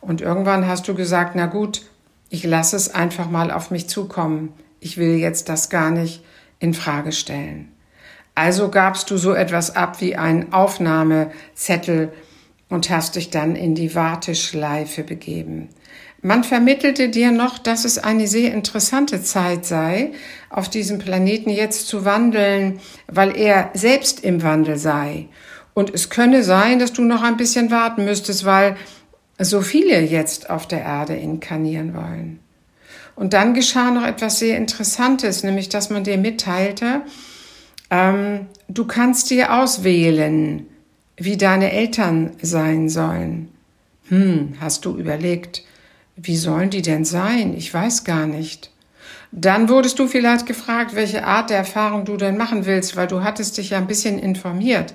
Und 0.00 0.22
irgendwann 0.22 0.66
hast 0.66 0.88
du 0.88 0.94
gesagt, 0.94 1.32
na 1.34 1.46
gut, 1.46 1.82
ich 2.30 2.44
lasse 2.44 2.76
es 2.76 2.94
einfach 2.94 3.28
mal 3.28 3.50
auf 3.50 3.70
mich 3.70 3.88
zukommen. 3.88 4.54
Ich 4.80 4.96
will 4.96 5.16
jetzt 5.16 5.48
das 5.50 5.68
gar 5.68 5.90
nicht 5.90 6.24
in 6.58 6.72
Frage 6.72 7.12
stellen. 7.12 7.68
Also 8.34 8.70
gabst 8.70 9.10
du 9.10 9.18
so 9.18 9.34
etwas 9.34 9.76
ab 9.76 10.00
wie 10.00 10.16
einen 10.16 10.52
Aufnahmezettel 10.52 12.12
und 12.70 12.88
hast 12.88 13.16
dich 13.16 13.28
dann 13.28 13.56
in 13.56 13.74
die 13.74 13.94
Warteschleife 13.94 15.02
begeben. 15.02 15.68
Man 16.22 16.44
vermittelte 16.44 17.08
dir 17.08 17.30
noch, 17.30 17.58
dass 17.58 17.84
es 17.86 17.96
eine 17.96 18.26
sehr 18.26 18.52
interessante 18.52 19.22
Zeit 19.22 19.64
sei, 19.64 20.12
auf 20.50 20.68
diesem 20.68 20.98
Planeten 20.98 21.48
jetzt 21.48 21.88
zu 21.88 22.04
wandeln, 22.04 22.80
weil 23.06 23.34
er 23.36 23.70
selbst 23.72 24.22
im 24.22 24.42
Wandel 24.42 24.76
sei. 24.76 25.28
Und 25.72 25.94
es 25.94 26.10
könne 26.10 26.42
sein, 26.42 26.78
dass 26.78 26.92
du 26.92 27.02
noch 27.02 27.22
ein 27.22 27.38
bisschen 27.38 27.70
warten 27.70 28.04
müsstest, 28.04 28.44
weil 28.44 28.76
so 29.38 29.62
viele 29.62 30.00
jetzt 30.00 30.50
auf 30.50 30.68
der 30.68 30.82
Erde 30.82 31.14
inkarnieren 31.14 31.94
wollen. 31.94 32.40
Und 33.16 33.32
dann 33.32 33.54
geschah 33.54 33.90
noch 33.90 34.04
etwas 34.04 34.38
sehr 34.38 34.58
Interessantes, 34.58 35.42
nämlich 35.42 35.70
dass 35.70 35.88
man 35.88 36.04
dir 36.04 36.18
mitteilte, 36.18 37.02
ähm, 37.90 38.46
du 38.68 38.84
kannst 38.86 39.30
dir 39.30 39.54
auswählen, 39.54 40.66
wie 41.16 41.36
deine 41.36 41.72
Eltern 41.72 42.32
sein 42.42 42.88
sollen. 42.88 43.48
Hm, 44.08 44.54
hast 44.60 44.84
du 44.84 44.96
überlegt, 44.96 45.64
wie 46.22 46.36
sollen 46.36 46.70
die 46.70 46.82
denn 46.82 47.04
sein? 47.04 47.54
Ich 47.54 47.72
weiß 47.72 48.04
gar 48.04 48.26
nicht. 48.26 48.70
Dann 49.32 49.68
wurdest 49.68 49.98
du 49.98 50.08
vielleicht 50.08 50.46
gefragt, 50.46 50.94
welche 50.94 51.24
Art 51.24 51.50
der 51.50 51.58
Erfahrung 51.58 52.04
du 52.04 52.16
denn 52.16 52.36
machen 52.36 52.66
willst, 52.66 52.96
weil 52.96 53.06
du 53.06 53.22
hattest 53.22 53.56
dich 53.56 53.70
ja 53.70 53.78
ein 53.78 53.86
bisschen 53.86 54.18
informiert. 54.18 54.92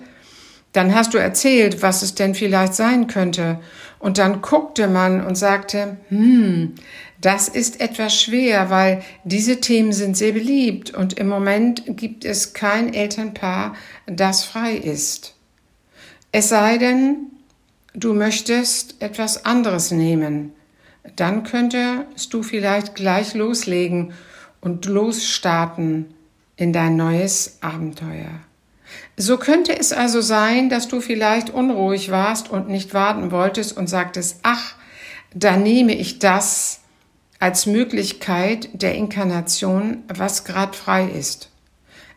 Dann 0.74 0.94
hast 0.94 1.14
du 1.14 1.18
erzählt, 1.18 1.82
was 1.82 2.02
es 2.02 2.16
denn 2.16 2.36
vielleicht 2.36 2.76
sein 2.76 3.08
könnte. 3.08 3.60
Und 3.98 4.18
dann 4.18 4.42
guckte 4.42 4.90
man 4.90 5.26
und 5.26 5.36
sagte, 5.36 5.98
hm, 6.10 6.76
das 7.22 7.48
ist 7.48 7.80
etwas 7.80 8.22
schwer, 8.22 8.70
weil 8.70 9.02
diese 9.24 9.62
Themen 9.62 9.94
sind 9.94 10.18
sehr 10.18 10.34
beliebt 10.34 10.94
und 10.94 11.18
im 11.18 11.30
Moment 11.30 11.84
gibt 11.88 12.26
es 12.26 12.54
kein 12.54 12.94
Elternpaar, 12.94 13.76
das 14.06 14.44
frei 14.44 14.74
ist. 14.74 15.36
Es 16.34 16.50
sei 16.50 16.78
denn, 16.78 17.32
du 17.94 18.14
möchtest 18.14 19.02
etwas 19.02 19.46
anderes 19.46 19.92
nehmen. 19.92 20.52
Dann 21.16 21.44
könntest 21.44 22.34
du 22.34 22.44
vielleicht 22.44 22.96
gleich 22.96 23.34
loslegen 23.34 24.14
und 24.62 24.86
losstarten 24.86 26.14
in 26.56 26.74
dein 26.74 26.96
neues 26.96 27.58
Abenteuer. 27.62 28.42
So 29.18 29.38
könnte 29.38 29.78
es 29.78 29.92
also 29.92 30.22
sein, 30.22 30.70
dass 30.70 30.88
du 30.88 31.02
vielleicht 31.02 31.50
unruhig 31.50 32.12
warst 32.12 32.50
und 32.50 32.70
nicht 32.70 32.94
warten 32.94 33.32
wolltest 33.32 33.78
und 33.78 33.88
sagtest, 33.88 34.40
ach, 34.44 34.76
da 35.34 35.58
nehme 35.58 35.96
ich 35.96 36.20
das 36.20 36.82
als 37.40 37.66
Möglichkeit 37.66 38.70
der 38.74 38.96
Inkarnation, 38.96 40.04
was 40.08 40.46
gerade 40.46 40.76
frei 40.76 41.08
ist. 41.08 41.50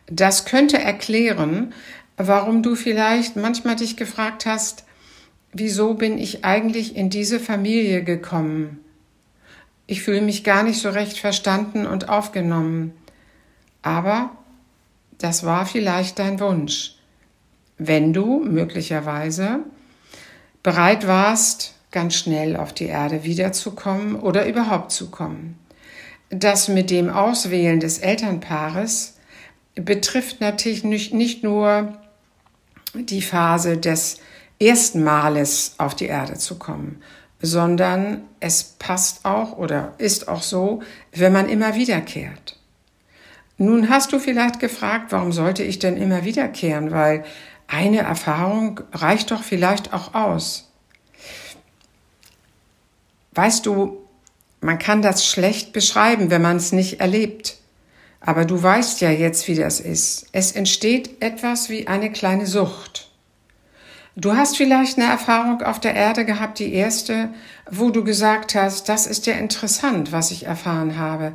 Das 0.07 0.45
könnte 0.45 0.79
erklären, 0.79 1.73
warum 2.17 2.63
du 2.63 2.75
vielleicht 2.75 3.35
manchmal 3.35 3.75
dich 3.75 3.95
gefragt 3.95 4.45
hast, 4.45 4.85
wieso 5.53 5.93
bin 5.93 6.17
ich 6.17 6.45
eigentlich 6.45 6.95
in 6.95 7.09
diese 7.09 7.39
Familie 7.39 8.03
gekommen? 8.03 8.79
Ich 9.91 10.03
fühle 10.03 10.21
mich 10.21 10.43
gar 10.43 10.61
nicht 10.61 10.79
so 10.79 10.89
recht 10.91 11.17
verstanden 11.17 11.87
und 11.87 12.09
aufgenommen. 12.09 12.93
Aber 13.81 14.29
das 15.17 15.43
war 15.43 15.65
vielleicht 15.65 16.19
dein 16.19 16.39
Wunsch. 16.39 16.93
Wenn 17.79 18.13
du 18.13 18.43
möglicherweise 18.43 19.61
bereit 20.61 21.07
warst, 21.07 21.73
ganz 21.89 22.13
schnell 22.13 22.55
auf 22.55 22.71
die 22.71 22.85
Erde 22.85 23.23
wiederzukommen 23.23 24.15
oder 24.15 24.45
überhaupt 24.45 24.91
zu 24.91 25.09
kommen. 25.09 25.57
Das 26.29 26.67
mit 26.67 26.91
dem 26.91 27.09
Auswählen 27.09 27.79
des 27.79 27.97
Elternpaares 27.97 29.17
betrifft 29.73 30.39
natürlich 30.39 30.83
nicht, 30.85 31.41
nur 31.41 31.97
die 32.93 33.23
Phase 33.23 33.79
des 33.79 34.19
ersten 34.61 35.03
Males 35.03 35.73
auf 35.79 35.95
die 35.95 36.05
Erde 36.05 36.35
zu 36.35 36.59
kommen, 36.59 37.01
sondern 37.41 38.23
es 38.39 38.63
passt 38.63 39.25
auch 39.25 39.57
oder 39.57 39.93
ist 39.97 40.27
auch 40.27 40.41
so, 40.41 40.81
wenn 41.13 41.33
man 41.33 41.47
immer 41.49 41.75
wiederkehrt. 41.75 42.57
Nun 43.57 43.89
hast 43.89 44.13
du 44.13 44.19
vielleicht 44.19 44.59
gefragt, 44.59 45.11
warum 45.11 45.31
sollte 45.31 45.63
ich 45.63 45.79
denn 45.79 45.97
immer 45.97 46.23
wiederkehren, 46.23 46.91
weil 46.91 47.23
eine 47.67 47.99
Erfahrung 47.99 48.81
reicht 48.93 49.31
doch 49.31 49.43
vielleicht 49.43 49.93
auch 49.93 50.13
aus. 50.13 50.71
Weißt 53.33 53.65
du, 53.65 53.97
man 54.61 54.79
kann 54.79 55.01
das 55.01 55.25
schlecht 55.25 55.71
beschreiben, 55.71 56.31
wenn 56.31 56.41
man 56.41 56.57
es 56.57 56.71
nicht 56.71 56.99
erlebt. 56.99 57.57
Aber 58.21 58.45
du 58.45 58.61
weißt 58.61 59.01
ja 59.01 59.11
jetzt, 59.11 59.47
wie 59.47 59.55
das 59.55 59.79
ist. 59.79 60.27
Es 60.31 60.51
entsteht 60.51 61.21
etwas 61.21 61.69
wie 61.69 61.87
eine 61.87 62.11
kleine 62.11 62.47
Sucht. 62.47 63.08
Du 64.19 64.35
hast 64.35 64.57
vielleicht 64.57 64.97
eine 64.97 65.09
Erfahrung 65.09 65.61
auf 65.61 65.79
der 65.79 65.93
Erde 65.95 66.25
gehabt, 66.25 66.59
die 66.59 66.73
erste, 66.73 67.29
wo 67.71 67.89
du 67.89 68.03
gesagt 68.03 68.53
hast, 68.53 68.89
das 68.89 69.07
ist 69.07 69.27
ja 69.27 69.35
interessant, 69.35 70.11
was 70.11 70.31
ich 70.31 70.45
erfahren 70.45 70.97
habe. 70.97 71.33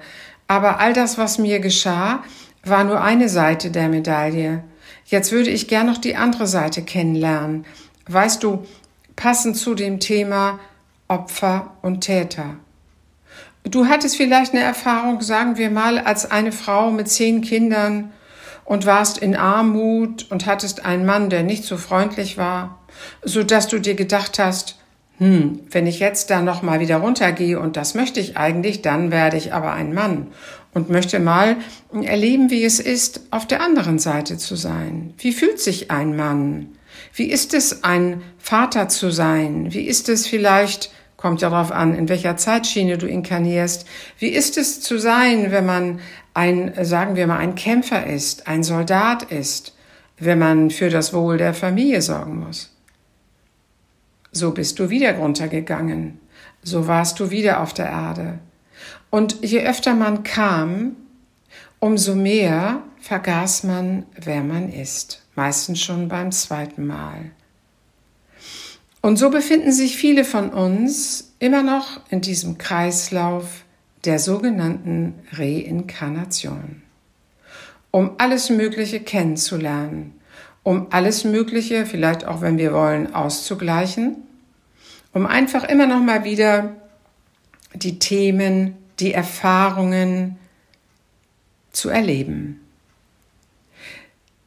Aber 0.49 0.81
all 0.81 0.93
das, 0.93 1.17
was 1.17 1.39
mir 1.39 1.61
geschah, 1.61 2.23
war 2.63 2.85
nur 2.85 3.01
eine 3.01 3.31
Seite 3.31 3.71
der 3.71 3.89
Medaille. 3.89 4.65
Jetzt 5.07 5.33
würde 5.33 5.49
ich 5.49 5.67
gern 5.67 5.87
noch 5.87 5.97
die 5.97 6.17
andere 6.17 6.47
Seite 6.47 6.83
kennenlernen. 6.83 7.65
Weißt 8.07 8.43
du, 8.43 8.67
passend 9.17 9.57
zu 9.57 9.75
dem 9.75 9.99
Thema 9.99 10.59
Opfer 11.09 11.73
und 11.81 12.03
Täter. 12.03 12.57
Du 13.63 13.87
hattest 13.87 14.19
vielleicht 14.19 14.53
eine 14.53 14.63
Erfahrung, 14.63 15.23
sagen 15.23 15.57
wir 15.57 15.71
mal, 15.71 15.99
als 15.99 16.31
eine 16.31 16.53
Frau 16.53 16.91
mit 16.91 17.09
zehn 17.09 17.41
Kindern 17.41 18.13
und 18.65 18.87
warst 18.87 19.19
in 19.19 19.37
Armut 19.37 20.31
und 20.31 20.47
hattest 20.47 20.85
einen 20.85 21.05
Mann, 21.05 21.31
der 21.31 21.43
nicht 21.43 21.65
so 21.65 21.77
freundlich 21.77 22.39
war, 22.39 22.79
so 23.23 23.43
dass 23.43 23.69
du 23.69 23.79
dir 23.79 23.95
gedacht 23.95 24.39
hast, 24.39 24.77
hm, 25.19 25.61
wenn 25.71 25.87
ich 25.87 26.01
jetzt 26.01 26.31
da 26.31 26.43
noch 26.43 26.63
mal 26.63 26.81
wieder 26.81 26.97
runtergehe 26.97 27.61
und 27.61 27.77
das 27.77 27.95
möchte 27.95 28.21
ich 28.21 28.37
eigentlich, 28.37 28.83
dann 28.83 29.11
werde 29.11 29.37
ich 29.37 29.53
aber 29.53 29.73
ein 29.73 29.95
Mann 29.95 30.29
und 30.73 30.91
möchte 30.91 31.21
mal 31.21 31.57
erleben, 31.93 32.51
wie 32.51 32.65
es 32.65 32.81
ist, 32.81 33.21
auf 33.31 33.47
der 33.47 33.63
anderen 33.63 33.99
Seite 33.99 34.39
zu 34.39 34.57
sein. 34.57 35.15
Wie 35.19 35.33
fühlt 35.33 35.61
sich 35.61 35.91
ein 35.93 36.17
Mann? 36.17 36.73
Wie 37.15 37.31
ist 37.31 37.55
es, 37.55 37.85
ein 37.85 38.23
Vater 38.39 38.89
zu 38.89 39.11
sein? 39.11 39.73
Wie 39.73 39.83
ist 39.83 40.09
es 40.09 40.27
vielleicht, 40.27 40.91
kommt 41.25 41.41
ja 41.41 41.49
darauf 41.49 41.73
an, 41.73 41.95
in 41.95 42.11
welcher 42.11 42.37
Zeitschiene 42.37 42.99
du 42.99 43.07
inkarnierst, 43.07 43.87
wie 44.19 44.29
ist 44.29 44.59
es 44.59 44.83
zu 44.83 44.99
sein, 44.99 45.53
wenn 45.53 45.65
man 45.65 46.01
ein, 46.35 46.75
sagen 46.83 47.17
wir 47.17 47.27
mal, 47.27 47.39
ein 47.39 47.55
Kämpfer 47.55 48.07
ist, 48.07 48.47
ein 48.47 48.63
Soldat 48.63 49.23
ist, 49.23 49.75
wenn 50.19 50.39
man 50.39 50.69
für 50.69 50.91
das 50.91 51.15
Wohl 51.15 51.39
der 51.39 51.55
Familie 51.55 52.03
sorgen 52.03 52.41
muss? 52.41 52.77
So 54.33 54.51
bist 54.51 54.79
du 54.79 54.91
wieder 54.91 55.15
runtergegangen. 55.17 56.21
So 56.63 56.89
warst 56.89 57.19
du 57.21 57.31
wieder 57.31 57.63
auf 57.63 57.73
der 57.73 57.87
Erde. 57.87 58.39
Und 59.09 59.39
je 59.41 59.67
öfter 59.67 59.95
man 59.95 60.25
kam, 60.25 60.95
umso 61.79 62.15
mehr 62.15 62.83
vergaß 63.01 63.65
man, 63.65 64.05
wer 64.21 64.43
man 64.43 64.69
ist. 64.69 65.23
Meistens 65.37 65.81
schon 65.81 66.09
beim 66.09 66.33
zweiten 66.33 66.87
Mal. 66.87 67.31
Und 69.05 69.19
so 69.19 69.29
befinden 69.29 69.71
sich 69.71 69.99
viele 69.99 70.25
von 70.25 70.49
uns 70.49 71.35
immer 71.39 71.63
noch 71.63 72.01
in 72.09 72.23
diesem 72.23 72.57
Kreislauf 72.57 73.67
der 74.07 74.19
sogenannten 74.19 75.13
Reinkarnation. 75.31 76.81
Um 77.91 78.13
alles 78.17 78.49
Mögliche 78.49 79.01
kennenzulernen, 79.01 80.19
um 80.63 80.87
alles 80.89 81.25
Mögliche, 81.25 81.85
vielleicht 81.85 82.25
auch 82.27 82.41
wenn 82.41 82.57
wir 82.57 82.73
wollen, 82.73 83.15
auszugleichen, 83.15 84.23
um 85.13 85.27
einfach 85.27 85.65
immer 85.65 85.87
noch 85.87 86.01
mal 86.01 86.25
wieder 86.25 86.75
die 87.75 87.99
Themen 87.99 88.75
die 89.01 89.13
Erfahrungen 89.13 90.39
zu 91.73 91.91
erleben. 91.91 92.59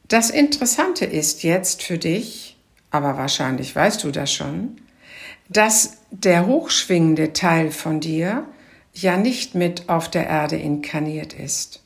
Das 0.08 0.30
Interessante 0.30 1.04
ist 1.04 1.44
jetzt 1.44 1.84
für 1.84 1.98
dich, 1.98 2.57
aber 2.90 3.16
wahrscheinlich 3.16 3.74
weißt 3.74 4.04
du 4.04 4.10
das 4.10 4.32
schon, 4.32 4.80
dass 5.48 5.98
der 6.10 6.46
hochschwingende 6.46 7.32
Teil 7.32 7.70
von 7.70 8.00
dir 8.00 8.46
ja 8.92 9.16
nicht 9.16 9.54
mit 9.54 9.88
auf 9.88 10.10
der 10.10 10.26
Erde 10.26 10.56
inkarniert 10.56 11.32
ist. 11.32 11.82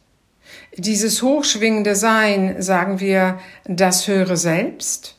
Dieses 0.76 1.22
hochschwingende 1.22 1.94
Sein, 1.94 2.60
sagen 2.62 3.00
wir, 3.00 3.38
das 3.64 4.08
höhere 4.08 4.36
Selbst, 4.36 5.16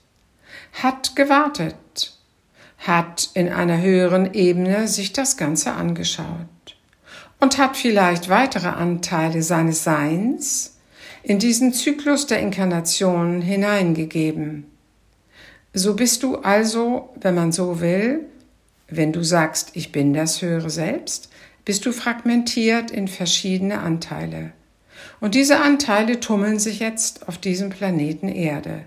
hat 0.82 1.16
gewartet, 1.16 2.18
hat 2.80 3.30
in 3.34 3.50
einer 3.52 3.82
höheren 3.82 4.34
Ebene 4.34 4.88
sich 4.88 5.14
das 5.14 5.38
Ganze 5.38 5.74
angeschaut 5.74 6.48
und 7.40 7.58
hat 7.58 7.78
vielleicht 7.78 8.30
weitere 8.30 8.70
Anteile 8.70 9.44
seines 9.44 9.84
Seins 9.84 10.78
in 11.22 11.40
diesen 11.40 11.74
Zyklus 11.74 12.28
der 12.28 12.40
Inkarnation 12.40 13.42
hineingegeben. 13.42 14.73
So 15.74 15.96
bist 15.96 16.22
du 16.22 16.38
also, 16.38 17.10
wenn 17.20 17.34
man 17.34 17.52
so 17.52 17.82
will, 17.82 18.26
wenn 18.88 19.12
du 19.12 19.24
sagst, 19.24 19.72
ich 19.74 19.92
bin 19.92 20.14
das 20.14 20.42
höhere 20.44 20.70
Selbst, 20.70 21.30
bist 21.66 21.86
du 21.88 21.92
fragmentiert 21.92 22.92
in 22.92 23.08
verschiedene 23.08 23.80
Anteile. 23.80 24.52
Und 25.20 25.34
diese 25.34 25.62
Anteile 25.62 26.20
tummeln 26.20 26.60
sich 26.60 26.80
jetzt 26.80 27.28
auf 27.28 27.40
diesem 27.40 27.72
Planeten 27.72 28.30
Erde, 28.30 28.84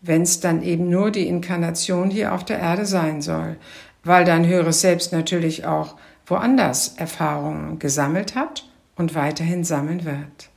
wenn 0.00 0.22
es 0.22 0.38
dann 0.38 0.62
eben 0.62 0.88
nur 0.88 1.10
die 1.10 1.26
Inkarnation 1.26 2.08
hier 2.08 2.32
auf 2.32 2.44
der 2.44 2.60
Erde 2.60 2.86
sein 2.86 3.20
soll, 3.20 3.56
weil 4.04 4.24
dein 4.24 4.46
höheres 4.46 4.80
Selbst 4.80 5.12
natürlich 5.12 5.64
auch 5.64 5.96
woanders 6.26 6.94
Erfahrungen 6.98 7.80
gesammelt 7.80 8.36
hat 8.36 8.68
und 8.94 9.16
weiterhin 9.16 9.64
sammeln 9.64 10.04
wird. 10.04 10.51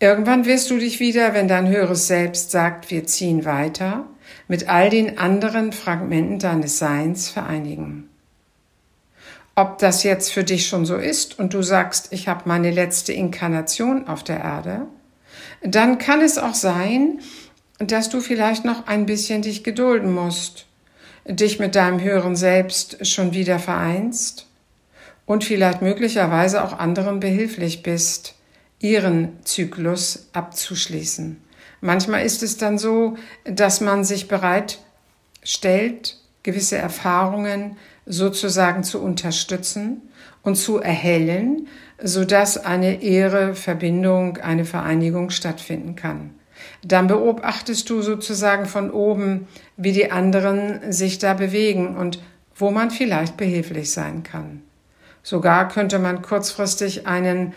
Irgendwann 0.00 0.44
wirst 0.44 0.70
du 0.70 0.78
dich 0.78 1.00
wieder, 1.00 1.34
wenn 1.34 1.48
dein 1.48 1.68
höheres 1.68 2.06
Selbst 2.06 2.50
sagt, 2.50 2.90
wir 2.90 3.06
ziehen 3.06 3.44
weiter, 3.44 4.06
mit 4.46 4.68
all 4.68 4.90
den 4.90 5.18
anderen 5.18 5.72
Fragmenten 5.72 6.38
deines 6.38 6.78
Seins 6.78 7.28
vereinigen. 7.28 8.08
Ob 9.54 9.78
das 9.78 10.04
jetzt 10.04 10.32
für 10.32 10.44
dich 10.44 10.68
schon 10.68 10.86
so 10.86 10.96
ist 10.96 11.38
und 11.38 11.52
du 11.52 11.62
sagst, 11.62 12.12
ich 12.12 12.28
habe 12.28 12.42
meine 12.44 12.70
letzte 12.70 13.12
Inkarnation 13.12 14.06
auf 14.06 14.22
der 14.22 14.38
Erde, 14.38 14.86
dann 15.62 15.98
kann 15.98 16.20
es 16.20 16.38
auch 16.38 16.54
sein, 16.54 17.18
dass 17.78 18.08
du 18.08 18.20
vielleicht 18.20 18.64
noch 18.64 18.86
ein 18.86 19.06
bisschen 19.06 19.42
dich 19.42 19.64
gedulden 19.64 20.14
musst 20.14 20.68
dich 21.28 21.58
mit 21.58 21.74
deinem 21.74 22.00
höheren 22.00 22.36
Selbst 22.36 23.06
schon 23.06 23.34
wieder 23.34 23.58
vereinst 23.58 24.46
und 25.26 25.44
vielleicht 25.44 25.82
möglicherweise 25.82 26.64
auch 26.64 26.78
anderen 26.78 27.20
behilflich 27.20 27.82
bist, 27.82 28.34
ihren 28.80 29.44
Zyklus 29.44 30.28
abzuschließen. 30.32 31.42
Manchmal 31.80 32.24
ist 32.24 32.42
es 32.42 32.56
dann 32.56 32.78
so, 32.78 33.16
dass 33.44 33.80
man 33.80 34.04
sich 34.04 34.28
bereit 34.28 34.78
stellt, 35.42 36.18
gewisse 36.42 36.76
Erfahrungen 36.76 37.76
sozusagen 38.06 38.82
zu 38.84 39.00
unterstützen 39.00 40.02
und 40.42 40.56
zu 40.56 40.78
erhellen, 40.78 41.68
sodass 42.02 42.64
eine 42.64 43.02
Ehre, 43.02 43.54
Verbindung, 43.54 44.38
eine 44.38 44.64
Vereinigung 44.64 45.30
stattfinden 45.30 45.94
kann. 45.94 46.30
Dann 46.82 47.06
beobachtest 47.06 47.88
du 47.90 48.02
sozusagen 48.02 48.66
von 48.66 48.90
oben, 48.90 49.46
wie 49.76 49.92
die 49.92 50.10
anderen 50.10 50.92
sich 50.92 51.18
da 51.18 51.34
bewegen 51.34 51.96
und 51.96 52.20
wo 52.54 52.70
man 52.70 52.90
vielleicht 52.90 53.36
behilflich 53.36 53.92
sein 53.92 54.22
kann. 54.22 54.62
Sogar 55.22 55.68
könnte 55.68 55.98
man 55.98 56.22
kurzfristig 56.22 57.06
einen 57.06 57.52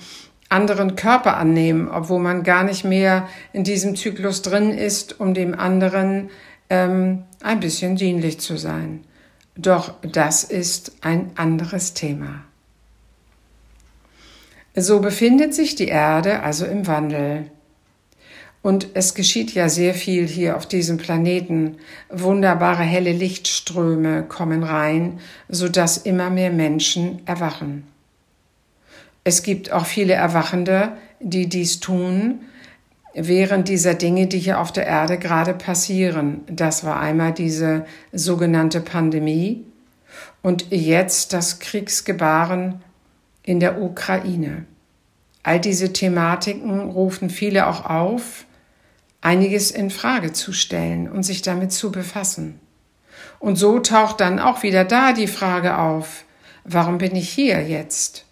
anderen 0.51 0.95
Körper 0.95 1.37
annehmen, 1.37 1.87
obwohl 1.87 2.19
man 2.19 2.43
gar 2.43 2.63
nicht 2.63 2.83
mehr 2.83 3.27
in 3.53 3.63
diesem 3.63 3.95
Zyklus 3.95 4.41
drin 4.41 4.71
ist, 4.71 5.19
um 5.19 5.33
dem 5.33 5.57
anderen 5.57 6.29
ähm, 6.69 7.23
ein 7.41 7.59
bisschen 7.59 7.95
dienlich 7.95 8.39
zu 8.39 8.57
sein. 8.57 9.03
Doch 9.55 9.93
das 10.01 10.43
ist 10.43 10.93
ein 11.01 11.31
anderes 11.35 11.93
Thema. 11.93 12.43
So 14.75 14.99
befindet 14.99 15.53
sich 15.53 15.75
die 15.75 15.89
Erde 15.89 16.43
also 16.43 16.65
im 16.65 16.87
Wandel. 16.87 17.51
Und 18.61 18.89
es 18.93 19.15
geschieht 19.15 19.53
ja 19.53 19.69
sehr 19.69 19.93
viel 19.93 20.27
hier 20.27 20.55
auf 20.55 20.65
diesem 20.65 20.97
Planeten. 20.97 21.77
Wunderbare 22.09 22.83
helle 22.83 23.11
Lichtströme 23.11 24.23
kommen 24.23 24.63
rein, 24.63 25.19
sodass 25.49 25.97
immer 25.97 26.29
mehr 26.29 26.51
Menschen 26.51 27.21
erwachen. 27.25 27.90
Es 29.23 29.43
gibt 29.43 29.71
auch 29.71 29.85
viele 29.85 30.13
Erwachende, 30.13 30.93
die 31.19 31.47
dies 31.47 31.79
tun, 31.79 32.41
während 33.13 33.67
dieser 33.67 33.93
Dinge, 33.93 34.27
die 34.27 34.39
hier 34.39 34.59
auf 34.59 34.71
der 34.71 34.87
Erde 34.87 35.17
gerade 35.17 35.53
passieren. 35.53 36.41
Das 36.47 36.83
war 36.83 36.99
einmal 36.99 37.33
diese 37.33 37.85
sogenannte 38.11 38.81
Pandemie 38.81 39.65
und 40.41 40.71
jetzt 40.71 41.33
das 41.33 41.59
Kriegsgebaren 41.59 42.81
in 43.43 43.59
der 43.59 43.81
Ukraine. 43.81 44.65
All 45.43 45.59
diese 45.59 45.91
Thematiken 45.93 46.79
rufen 46.79 47.29
viele 47.29 47.67
auch 47.67 47.85
auf, 47.85 48.45
einiges 49.21 49.71
in 49.71 49.89
Frage 49.89 50.33
zu 50.33 50.53
stellen 50.53 51.09
und 51.09 51.23
sich 51.23 51.41
damit 51.41 51.71
zu 51.71 51.91
befassen. 51.91 52.59
Und 53.39 53.55
so 53.55 53.79
taucht 53.79 54.19
dann 54.19 54.39
auch 54.39 54.63
wieder 54.63 54.85
da 54.85 55.13
die 55.13 55.27
Frage 55.27 55.77
auf, 55.77 56.25
warum 56.63 56.97
bin 56.97 57.15
ich 57.15 57.29
hier 57.29 57.61
jetzt? 57.67 58.25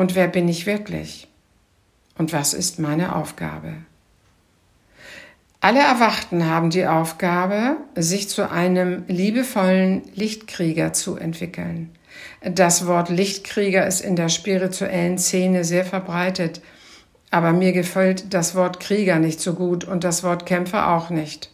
Und 0.00 0.14
wer 0.14 0.28
bin 0.28 0.48
ich 0.48 0.64
wirklich? 0.64 1.28
Und 2.16 2.32
was 2.32 2.54
ist 2.54 2.78
meine 2.78 3.14
Aufgabe? 3.16 3.74
Alle 5.60 5.80
Erwachten 5.80 6.46
haben 6.46 6.70
die 6.70 6.86
Aufgabe, 6.86 7.76
sich 7.94 8.30
zu 8.30 8.50
einem 8.50 9.04
liebevollen 9.08 10.00
Lichtkrieger 10.14 10.94
zu 10.94 11.16
entwickeln. 11.16 11.90
Das 12.42 12.86
Wort 12.86 13.10
Lichtkrieger 13.10 13.86
ist 13.86 14.00
in 14.00 14.16
der 14.16 14.30
spirituellen 14.30 15.18
Szene 15.18 15.64
sehr 15.64 15.84
verbreitet, 15.84 16.62
aber 17.30 17.52
mir 17.52 17.72
gefällt 17.72 18.32
das 18.32 18.54
Wort 18.54 18.80
Krieger 18.80 19.18
nicht 19.18 19.42
so 19.42 19.52
gut 19.52 19.84
und 19.84 20.02
das 20.02 20.22
Wort 20.22 20.46
Kämpfer 20.46 20.92
auch 20.92 21.10
nicht. 21.10 21.50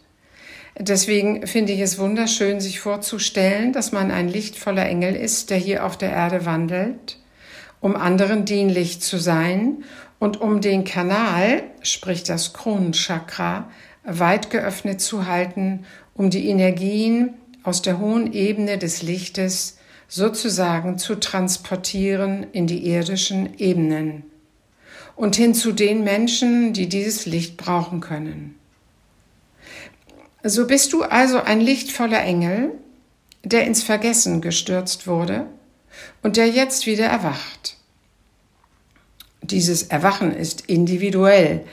Deswegen 0.79 1.45
finde 1.47 1.73
ich 1.73 1.81
es 1.81 1.99
wunderschön, 1.99 2.61
sich 2.61 2.79
vorzustellen, 2.79 3.73
dass 3.73 3.91
man 3.91 4.09
ein 4.09 4.29
lichtvoller 4.29 4.85
Engel 4.85 5.17
ist, 5.17 5.49
der 5.49 5.57
hier 5.57 5.85
auf 5.85 5.97
der 5.97 6.11
Erde 6.11 6.45
wandelt, 6.45 7.16
um 7.79 7.95
anderen 7.95 8.45
dienlich 8.45 9.01
zu 9.01 9.17
sein 9.17 9.83
und 10.19 10.41
um 10.41 10.61
den 10.61 10.83
Kanal, 10.83 11.63
sprich 11.81 12.23
das 12.23 12.53
Kronenchakra, 12.53 13.69
weit 14.03 14.49
geöffnet 14.49 15.01
zu 15.01 15.27
halten, 15.27 15.85
um 16.13 16.29
die 16.29 16.47
Energien 16.47 17.33
aus 17.63 17.81
der 17.81 17.99
hohen 17.99 18.33
Ebene 18.33 18.77
des 18.77 19.03
Lichtes 19.03 19.77
sozusagen 20.07 20.97
zu 20.97 21.15
transportieren 21.15 22.47
in 22.53 22.65
die 22.65 22.87
irdischen 22.87 23.59
Ebenen 23.59 24.23
und 25.15 25.35
hin 25.35 25.53
zu 25.53 25.73
den 25.73 26.03
Menschen, 26.03 26.73
die 26.73 26.87
dieses 26.87 27.25
Licht 27.25 27.57
brauchen 27.57 27.99
können. 27.99 28.55
So 30.43 30.65
bist 30.65 30.93
du 30.93 31.03
also 31.03 31.41
ein 31.41 31.59
lichtvoller 31.59 32.21
Engel, 32.21 32.71
der 33.43 33.65
ins 33.65 33.83
Vergessen 33.83 34.39
gestürzt 34.41 35.07
wurde 35.07 35.47
und 36.23 36.37
der 36.37 36.47
jetzt 36.47 36.85
wieder 36.85 37.05
erwacht. 37.05 37.77
Dieses 39.41 39.83
Erwachen 39.83 40.35
ist 40.35 40.61
individuell. 40.61 41.63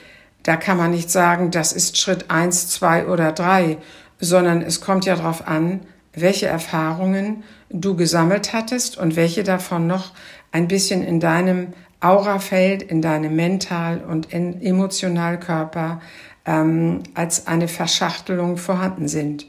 Da 0.43 0.55
kann 0.55 0.77
man 0.77 0.91
nicht 0.91 1.09
sagen, 1.09 1.51
das 1.51 1.73
ist 1.73 1.97
Schritt 1.97 2.29
eins, 2.29 2.69
zwei 2.69 3.07
oder 3.07 3.31
drei, 3.31 3.77
sondern 4.19 4.61
es 4.61 4.79
kommt 4.81 5.05
ja 5.05 5.15
darauf 5.15 5.47
an, 5.47 5.81
welche 6.13 6.47
Erfahrungen 6.47 7.43
du 7.69 7.95
gesammelt 7.95 8.53
hattest 8.53 8.97
und 8.97 9.15
welche 9.15 9.43
davon 9.43 9.87
noch 9.87 10.13
ein 10.51 10.67
bisschen 10.67 11.03
in 11.03 11.19
deinem 11.19 11.73
Aurafeld, 11.99 12.83
in 12.83 13.01
deinem 13.01 13.35
Mental- 13.35 14.01
und 14.03 14.31
Emotionalkörper 14.31 15.99
ähm, 16.45 17.03
als 17.13 17.47
eine 17.47 17.67
Verschachtelung 17.67 18.57
vorhanden 18.57 19.07
sind. 19.07 19.47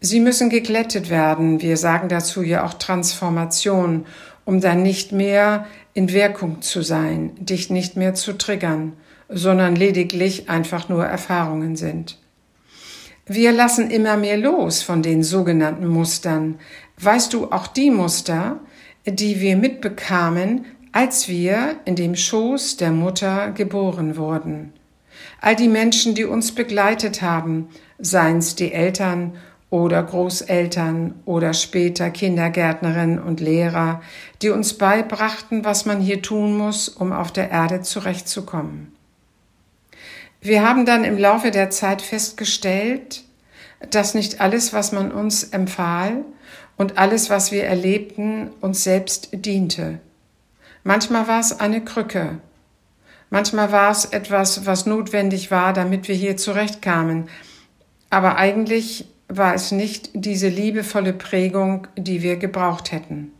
Sie 0.00 0.20
müssen 0.20 0.48
geglättet 0.48 1.10
werden. 1.10 1.60
Wir 1.60 1.76
sagen 1.76 2.08
dazu 2.08 2.42
ja 2.42 2.64
auch 2.64 2.74
Transformation, 2.74 4.06
um 4.46 4.60
dann 4.60 4.82
nicht 4.82 5.12
mehr 5.12 5.66
in 5.92 6.10
Wirkung 6.12 6.62
zu 6.62 6.82
sein, 6.82 7.32
dich 7.38 7.68
nicht 7.68 7.96
mehr 7.96 8.14
zu 8.14 8.36
triggern, 8.38 8.94
sondern 9.28 9.76
lediglich 9.76 10.48
einfach 10.48 10.88
nur 10.88 11.04
Erfahrungen 11.04 11.76
sind. 11.76 12.18
Wir 13.26 13.52
lassen 13.52 13.90
immer 13.90 14.16
mehr 14.16 14.38
los 14.38 14.82
von 14.82 15.02
den 15.02 15.22
sogenannten 15.22 15.86
Mustern. 15.86 16.58
Weißt 16.98 17.32
du, 17.32 17.52
auch 17.52 17.66
die 17.66 17.90
Muster, 17.90 18.58
die 19.06 19.40
wir 19.40 19.56
mitbekamen, 19.56 20.64
als 20.92 21.28
wir 21.28 21.76
in 21.84 21.94
dem 21.94 22.16
Schoß 22.16 22.78
der 22.78 22.90
Mutter 22.90 23.52
geboren 23.52 24.16
wurden. 24.16 24.72
All 25.40 25.54
die 25.54 25.68
Menschen, 25.68 26.14
die 26.14 26.24
uns 26.24 26.52
begleitet 26.52 27.22
haben, 27.22 27.68
seien's 27.98 28.56
die 28.56 28.72
Eltern 28.72 29.34
oder 29.70 30.02
Großeltern 30.02 31.14
oder 31.24 31.54
später 31.54 32.10
Kindergärtnerin 32.10 33.20
und 33.20 33.40
Lehrer, 33.40 34.02
die 34.42 34.50
uns 34.50 34.74
beibrachten, 34.74 35.64
was 35.64 35.86
man 35.86 36.00
hier 36.00 36.22
tun 36.22 36.56
muss, 36.56 36.88
um 36.88 37.12
auf 37.12 37.32
der 37.32 37.50
Erde 37.50 37.80
zurechtzukommen. 37.80 38.92
Wir 40.40 40.68
haben 40.68 40.86
dann 40.86 41.04
im 41.04 41.18
Laufe 41.18 41.50
der 41.52 41.70
Zeit 41.70 42.02
festgestellt, 42.02 43.22
dass 43.90 44.14
nicht 44.14 44.40
alles, 44.40 44.72
was 44.72 44.90
man 44.90 45.12
uns 45.12 45.44
empfahl 45.44 46.24
und 46.76 46.98
alles, 46.98 47.30
was 47.30 47.52
wir 47.52 47.64
erlebten, 47.64 48.50
uns 48.60 48.82
selbst 48.82 49.28
diente. 49.32 50.00
Manchmal 50.82 51.28
war 51.28 51.40
es 51.40 51.60
eine 51.60 51.84
Krücke. 51.84 52.38
Manchmal 53.28 53.70
war 53.70 53.90
es 53.92 54.06
etwas, 54.06 54.66
was 54.66 54.86
notwendig 54.86 55.50
war, 55.50 55.72
damit 55.72 56.08
wir 56.08 56.14
hier 56.14 56.36
zurechtkamen. 56.36 57.28
Aber 58.08 58.36
eigentlich 58.36 59.06
war 59.30 59.54
es 59.54 59.70
nicht 59.70 60.10
diese 60.12 60.48
liebevolle 60.48 61.12
Prägung, 61.12 61.86
die 61.96 62.22
wir 62.22 62.36
gebraucht 62.36 62.92
hätten. 62.92 63.32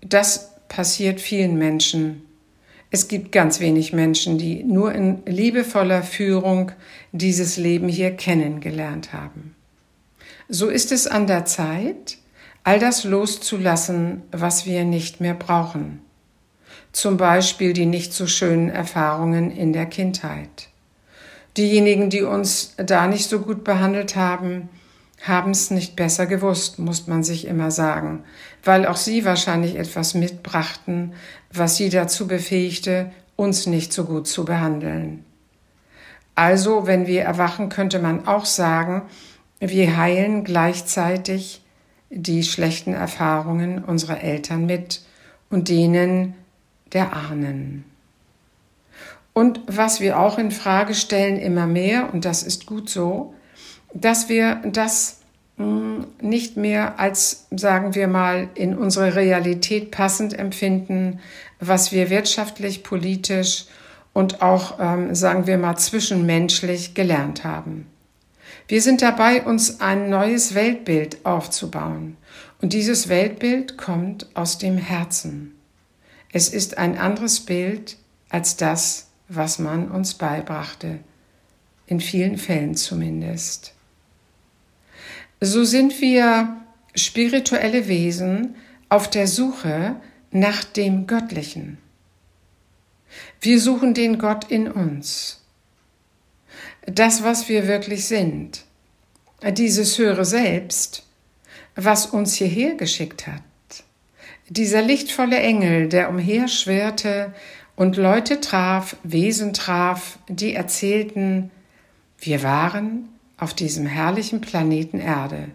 Das 0.00 0.50
passiert 0.68 1.20
vielen 1.20 1.56
Menschen. 1.56 2.22
Es 2.90 3.08
gibt 3.08 3.32
ganz 3.32 3.60
wenig 3.60 3.94
Menschen, 3.94 4.36
die 4.36 4.62
nur 4.62 4.92
in 4.92 5.24
liebevoller 5.24 6.02
Führung 6.02 6.72
dieses 7.12 7.56
Leben 7.56 7.88
hier 7.88 8.14
kennengelernt 8.14 9.14
haben. 9.14 9.56
So 10.48 10.68
ist 10.68 10.92
es 10.92 11.06
an 11.06 11.26
der 11.26 11.46
Zeit, 11.46 12.18
all 12.64 12.78
das 12.78 13.04
loszulassen, 13.04 14.22
was 14.30 14.66
wir 14.66 14.84
nicht 14.84 15.20
mehr 15.20 15.34
brauchen. 15.34 16.02
Zum 16.92 17.16
Beispiel 17.16 17.72
die 17.72 17.86
nicht 17.86 18.12
so 18.12 18.26
schönen 18.26 18.68
Erfahrungen 18.68 19.50
in 19.50 19.72
der 19.72 19.86
Kindheit. 19.86 20.68
Diejenigen, 21.56 22.08
die 22.08 22.22
uns 22.22 22.74
da 22.76 23.06
nicht 23.06 23.28
so 23.28 23.40
gut 23.40 23.64
behandelt 23.64 24.16
haben, 24.16 24.68
haben 25.22 25.52
es 25.52 25.70
nicht 25.70 25.94
besser 25.96 26.26
gewusst, 26.26 26.78
muss 26.78 27.06
man 27.06 27.22
sich 27.22 27.46
immer 27.46 27.70
sagen, 27.70 28.24
weil 28.64 28.86
auch 28.86 28.96
sie 28.96 29.24
wahrscheinlich 29.24 29.76
etwas 29.76 30.14
mitbrachten, 30.14 31.12
was 31.52 31.76
sie 31.76 31.90
dazu 31.90 32.26
befähigte, 32.26 33.12
uns 33.36 33.66
nicht 33.66 33.92
so 33.92 34.04
gut 34.04 34.26
zu 34.26 34.44
behandeln. 34.44 35.24
Also, 36.34 36.86
wenn 36.86 37.06
wir 37.06 37.22
erwachen, 37.22 37.68
könnte 37.68 37.98
man 37.98 38.26
auch 38.26 38.46
sagen, 38.46 39.02
wir 39.60 39.96
heilen 39.96 40.44
gleichzeitig 40.44 41.62
die 42.10 42.42
schlechten 42.42 42.94
Erfahrungen 42.94 43.84
unserer 43.84 44.20
Eltern 44.20 44.66
mit 44.66 45.02
und 45.50 45.68
denen 45.68 46.34
der 46.92 47.14
Ahnen. 47.14 47.91
Und 49.32 49.60
was 49.66 50.00
wir 50.00 50.18
auch 50.18 50.38
in 50.38 50.50
Frage 50.50 50.94
stellen 50.94 51.38
immer 51.38 51.66
mehr, 51.66 52.12
und 52.12 52.24
das 52.24 52.42
ist 52.42 52.66
gut 52.66 52.90
so, 52.90 53.34
dass 53.94 54.28
wir 54.28 54.56
das 54.64 55.20
hm, 55.56 56.06
nicht 56.20 56.56
mehr 56.56 56.98
als, 56.98 57.46
sagen 57.50 57.94
wir 57.94 58.08
mal, 58.08 58.48
in 58.54 58.76
unsere 58.76 59.14
Realität 59.14 59.90
passend 59.90 60.38
empfinden, 60.38 61.20
was 61.60 61.92
wir 61.92 62.10
wirtschaftlich, 62.10 62.82
politisch 62.82 63.66
und 64.12 64.42
auch, 64.42 64.78
ähm, 64.80 65.14
sagen 65.14 65.46
wir 65.46 65.58
mal, 65.58 65.76
zwischenmenschlich 65.76 66.94
gelernt 66.94 67.44
haben. 67.44 67.86
Wir 68.68 68.82
sind 68.82 69.02
dabei, 69.02 69.42
uns 69.42 69.80
ein 69.80 70.10
neues 70.10 70.54
Weltbild 70.54 71.24
aufzubauen. 71.24 72.16
Und 72.60 72.72
dieses 72.72 73.08
Weltbild 73.08 73.76
kommt 73.76 74.28
aus 74.34 74.58
dem 74.58 74.76
Herzen. 74.76 75.58
Es 76.32 76.48
ist 76.48 76.78
ein 76.78 76.96
anderes 76.96 77.40
Bild 77.40 77.96
als 78.30 78.56
das, 78.56 79.08
was 79.34 79.58
man 79.58 79.90
uns 79.90 80.14
beibrachte, 80.14 80.98
in 81.86 82.00
vielen 82.00 82.38
Fällen 82.38 82.74
zumindest. 82.74 83.74
So 85.40 85.64
sind 85.64 86.00
wir 86.00 86.56
spirituelle 86.94 87.88
Wesen 87.88 88.56
auf 88.88 89.08
der 89.08 89.26
Suche 89.26 89.96
nach 90.30 90.64
dem 90.64 91.06
Göttlichen. 91.06 91.78
Wir 93.40 93.60
suchen 93.60 93.94
den 93.94 94.18
Gott 94.18 94.50
in 94.50 94.70
uns. 94.70 95.42
Das, 96.86 97.22
was 97.22 97.48
wir 97.48 97.66
wirklich 97.66 98.06
sind. 98.06 98.64
Dieses 99.42 99.98
höhere 99.98 100.24
Selbst, 100.24 101.04
was 101.74 102.06
uns 102.06 102.34
hierher 102.34 102.74
geschickt 102.74 103.26
hat. 103.26 103.42
Dieser 104.48 104.82
lichtvolle 104.82 105.38
Engel, 105.38 105.88
der 105.88 106.10
umherschwirrte 106.10 107.32
und 107.76 107.96
Leute 107.96 108.40
traf, 108.40 108.96
Wesen 109.02 109.52
traf, 109.52 110.18
die 110.28 110.54
erzählten, 110.54 111.50
wir 112.18 112.42
waren 112.42 113.08
auf 113.36 113.54
diesem 113.54 113.86
herrlichen 113.86 114.40
Planeten 114.40 115.00
Erde. 115.00 115.48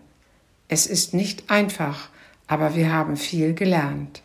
Es 0.68 0.88
ist 0.88 1.14
nicht 1.14 1.50
einfach, 1.50 2.10
aber 2.48 2.76
wir 2.76 2.92
haben 2.92 3.16
viel 3.16 3.54
gelernt. 3.54 4.22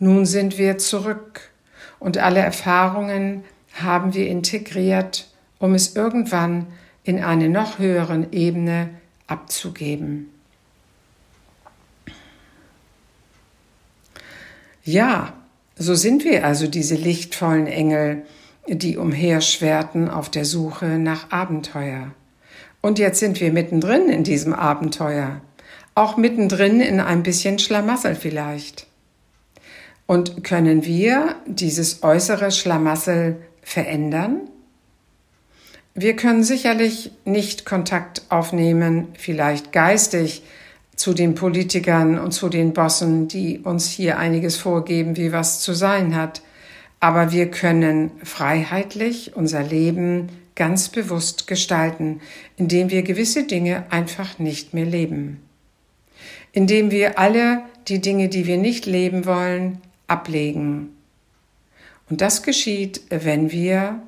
Nun 0.00 0.26
sind 0.26 0.58
wir 0.58 0.78
zurück 0.78 1.50
und 1.98 2.18
alle 2.18 2.40
Erfahrungen 2.40 3.44
haben 3.74 4.14
wir 4.14 4.28
integriert, 4.28 5.28
um 5.58 5.74
es 5.74 5.94
irgendwann 5.94 6.66
in 7.04 7.22
eine 7.22 7.48
noch 7.48 7.78
höheren 7.78 8.32
Ebene 8.32 8.90
abzugeben. 9.26 10.30
Ja, 14.82 15.34
so 15.78 15.94
sind 15.94 16.24
wir 16.24 16.44
also 16.44 16.66
diese 16.66 16.96
lichtvollen 16.96 17.66
Engel, 17.66 18.24
die 18.66 18.96
umherschwerten 18.96 20.10
auf 20.10 20.28
der 20.28 20.44
Suche 20.44 20.98
nach 20.98 21.30
Abenteuer. 21.30 22.12
Und 22.80 22.98
jetzt 22.98 23.20
sind 23.20 23.40
wir 23.40 23.52
mittendrin 23.52 24.08
in 24.08 24.24
diesem 24.24 24.52
Abenteuer, 24.52 25.40
auch 25.94 26.16
mittendrin 26.16 26.80
in 26.80 27.00
ein 27.00 27.22
bisschen 27.22 27.58
Schlamassel 27.58 28.14
vielleicht. 28.14 28.86
Und 30.06 30.42
können 30.42 30.84
wir 30.84 31.36
dieses 31.46 32.02
äußere 32.02 32.50
Schlamassel 32.50 33.36
verändern? 33.62 34.48
Wir 35.94 36.16
können 36.16 36.44
sicherlich 36.44 37.10
nicht 37.24 37.66
Kontakt 37.66 38.22
aufnehmen, 38.28 39.08
vielleicht 39.18 39.72
geistig, 39.72 40.42
zu 40.98 41.14
den 41.14 41.36
Politikern 41.36 42.18
und 42.18 42.32
zu 42.32 42.48
den 42.48 42.72
Bossen, 42.72 43.28
die 43.28 43.60
uns 43.60 43.88
hier 43.88 44.18
einiges 44.18 44.56
vorgeben, 44.56 45.16
wie 45.16 45.30
was 45.30 45.60
zu 45.60 45.72
sein 45.72 46.16
hat. 46.16 46.42
Aber 46.98 47.30
wir 47.30 47.52
können 47.52 48.10
freiheitlich 48.24 49.36
unser 49.36 49.62
Leben 49.62 50.28
ganz 50.56 50.88
bewusst 50.88 51.46
gestalten, 51.46 52.20
indem 52.56 52.90
wir 52.90 53.04
gewisse 53.04 53.44
Dinge 53.44 53.84
einfach 53.90 54.40
nicht 54.40 54.74
mehr 54.74 54.86
leben. 54.86 55.40
Indem 56.50 56.90
wir 56.90 57.16
alle 57.16 57.62
die 57.86 58.00
Dinge, 58.00 58.28
die 58.28 58.48
wir 58.48 58.58
nicht 58.58 58.84
leben 58.84 59.24
wollen, 59.24 59.80
ablegen. 60.08 60.96
Und 62.10 62.22
das 62.22 62.42
geschieht, 62.42 63.02
wenn 63.08 63.52
wir 63.52 64.02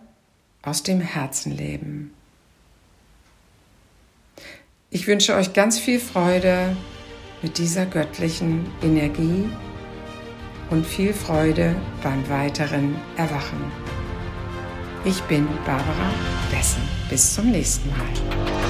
aus 0.62 0.82
dem 0.82 1.00
Herzen 1.00 1.56
leben. 1.56 2.12
Ich 4.92 5.06
wünsche 5.06 5.36
euch 5.36 5.52
ganz 5.52 5.78
viel 5.78 6.00
Freude 6.00 6.76
mit 7.42 7.58
dieser 7.58 7.86
göttlichen 7.86 8.66
Energie 8.82 9.48
und 10.70 10.84
viel 10.84 11.14
Freude 11.14 11.76
beim 12.02 12.28
weiteren 12.28 12.96
Erwachen. 13.16 13.70
Ich 15.04 15.20
bin 15.22 15.46
Barbara 15.64 16.12
Bessen. 16.50 16.82
Bis 17.08 17.36
zum 17.36 17.52
nächsten 17.52 17.88
Mal. 17.90 18.69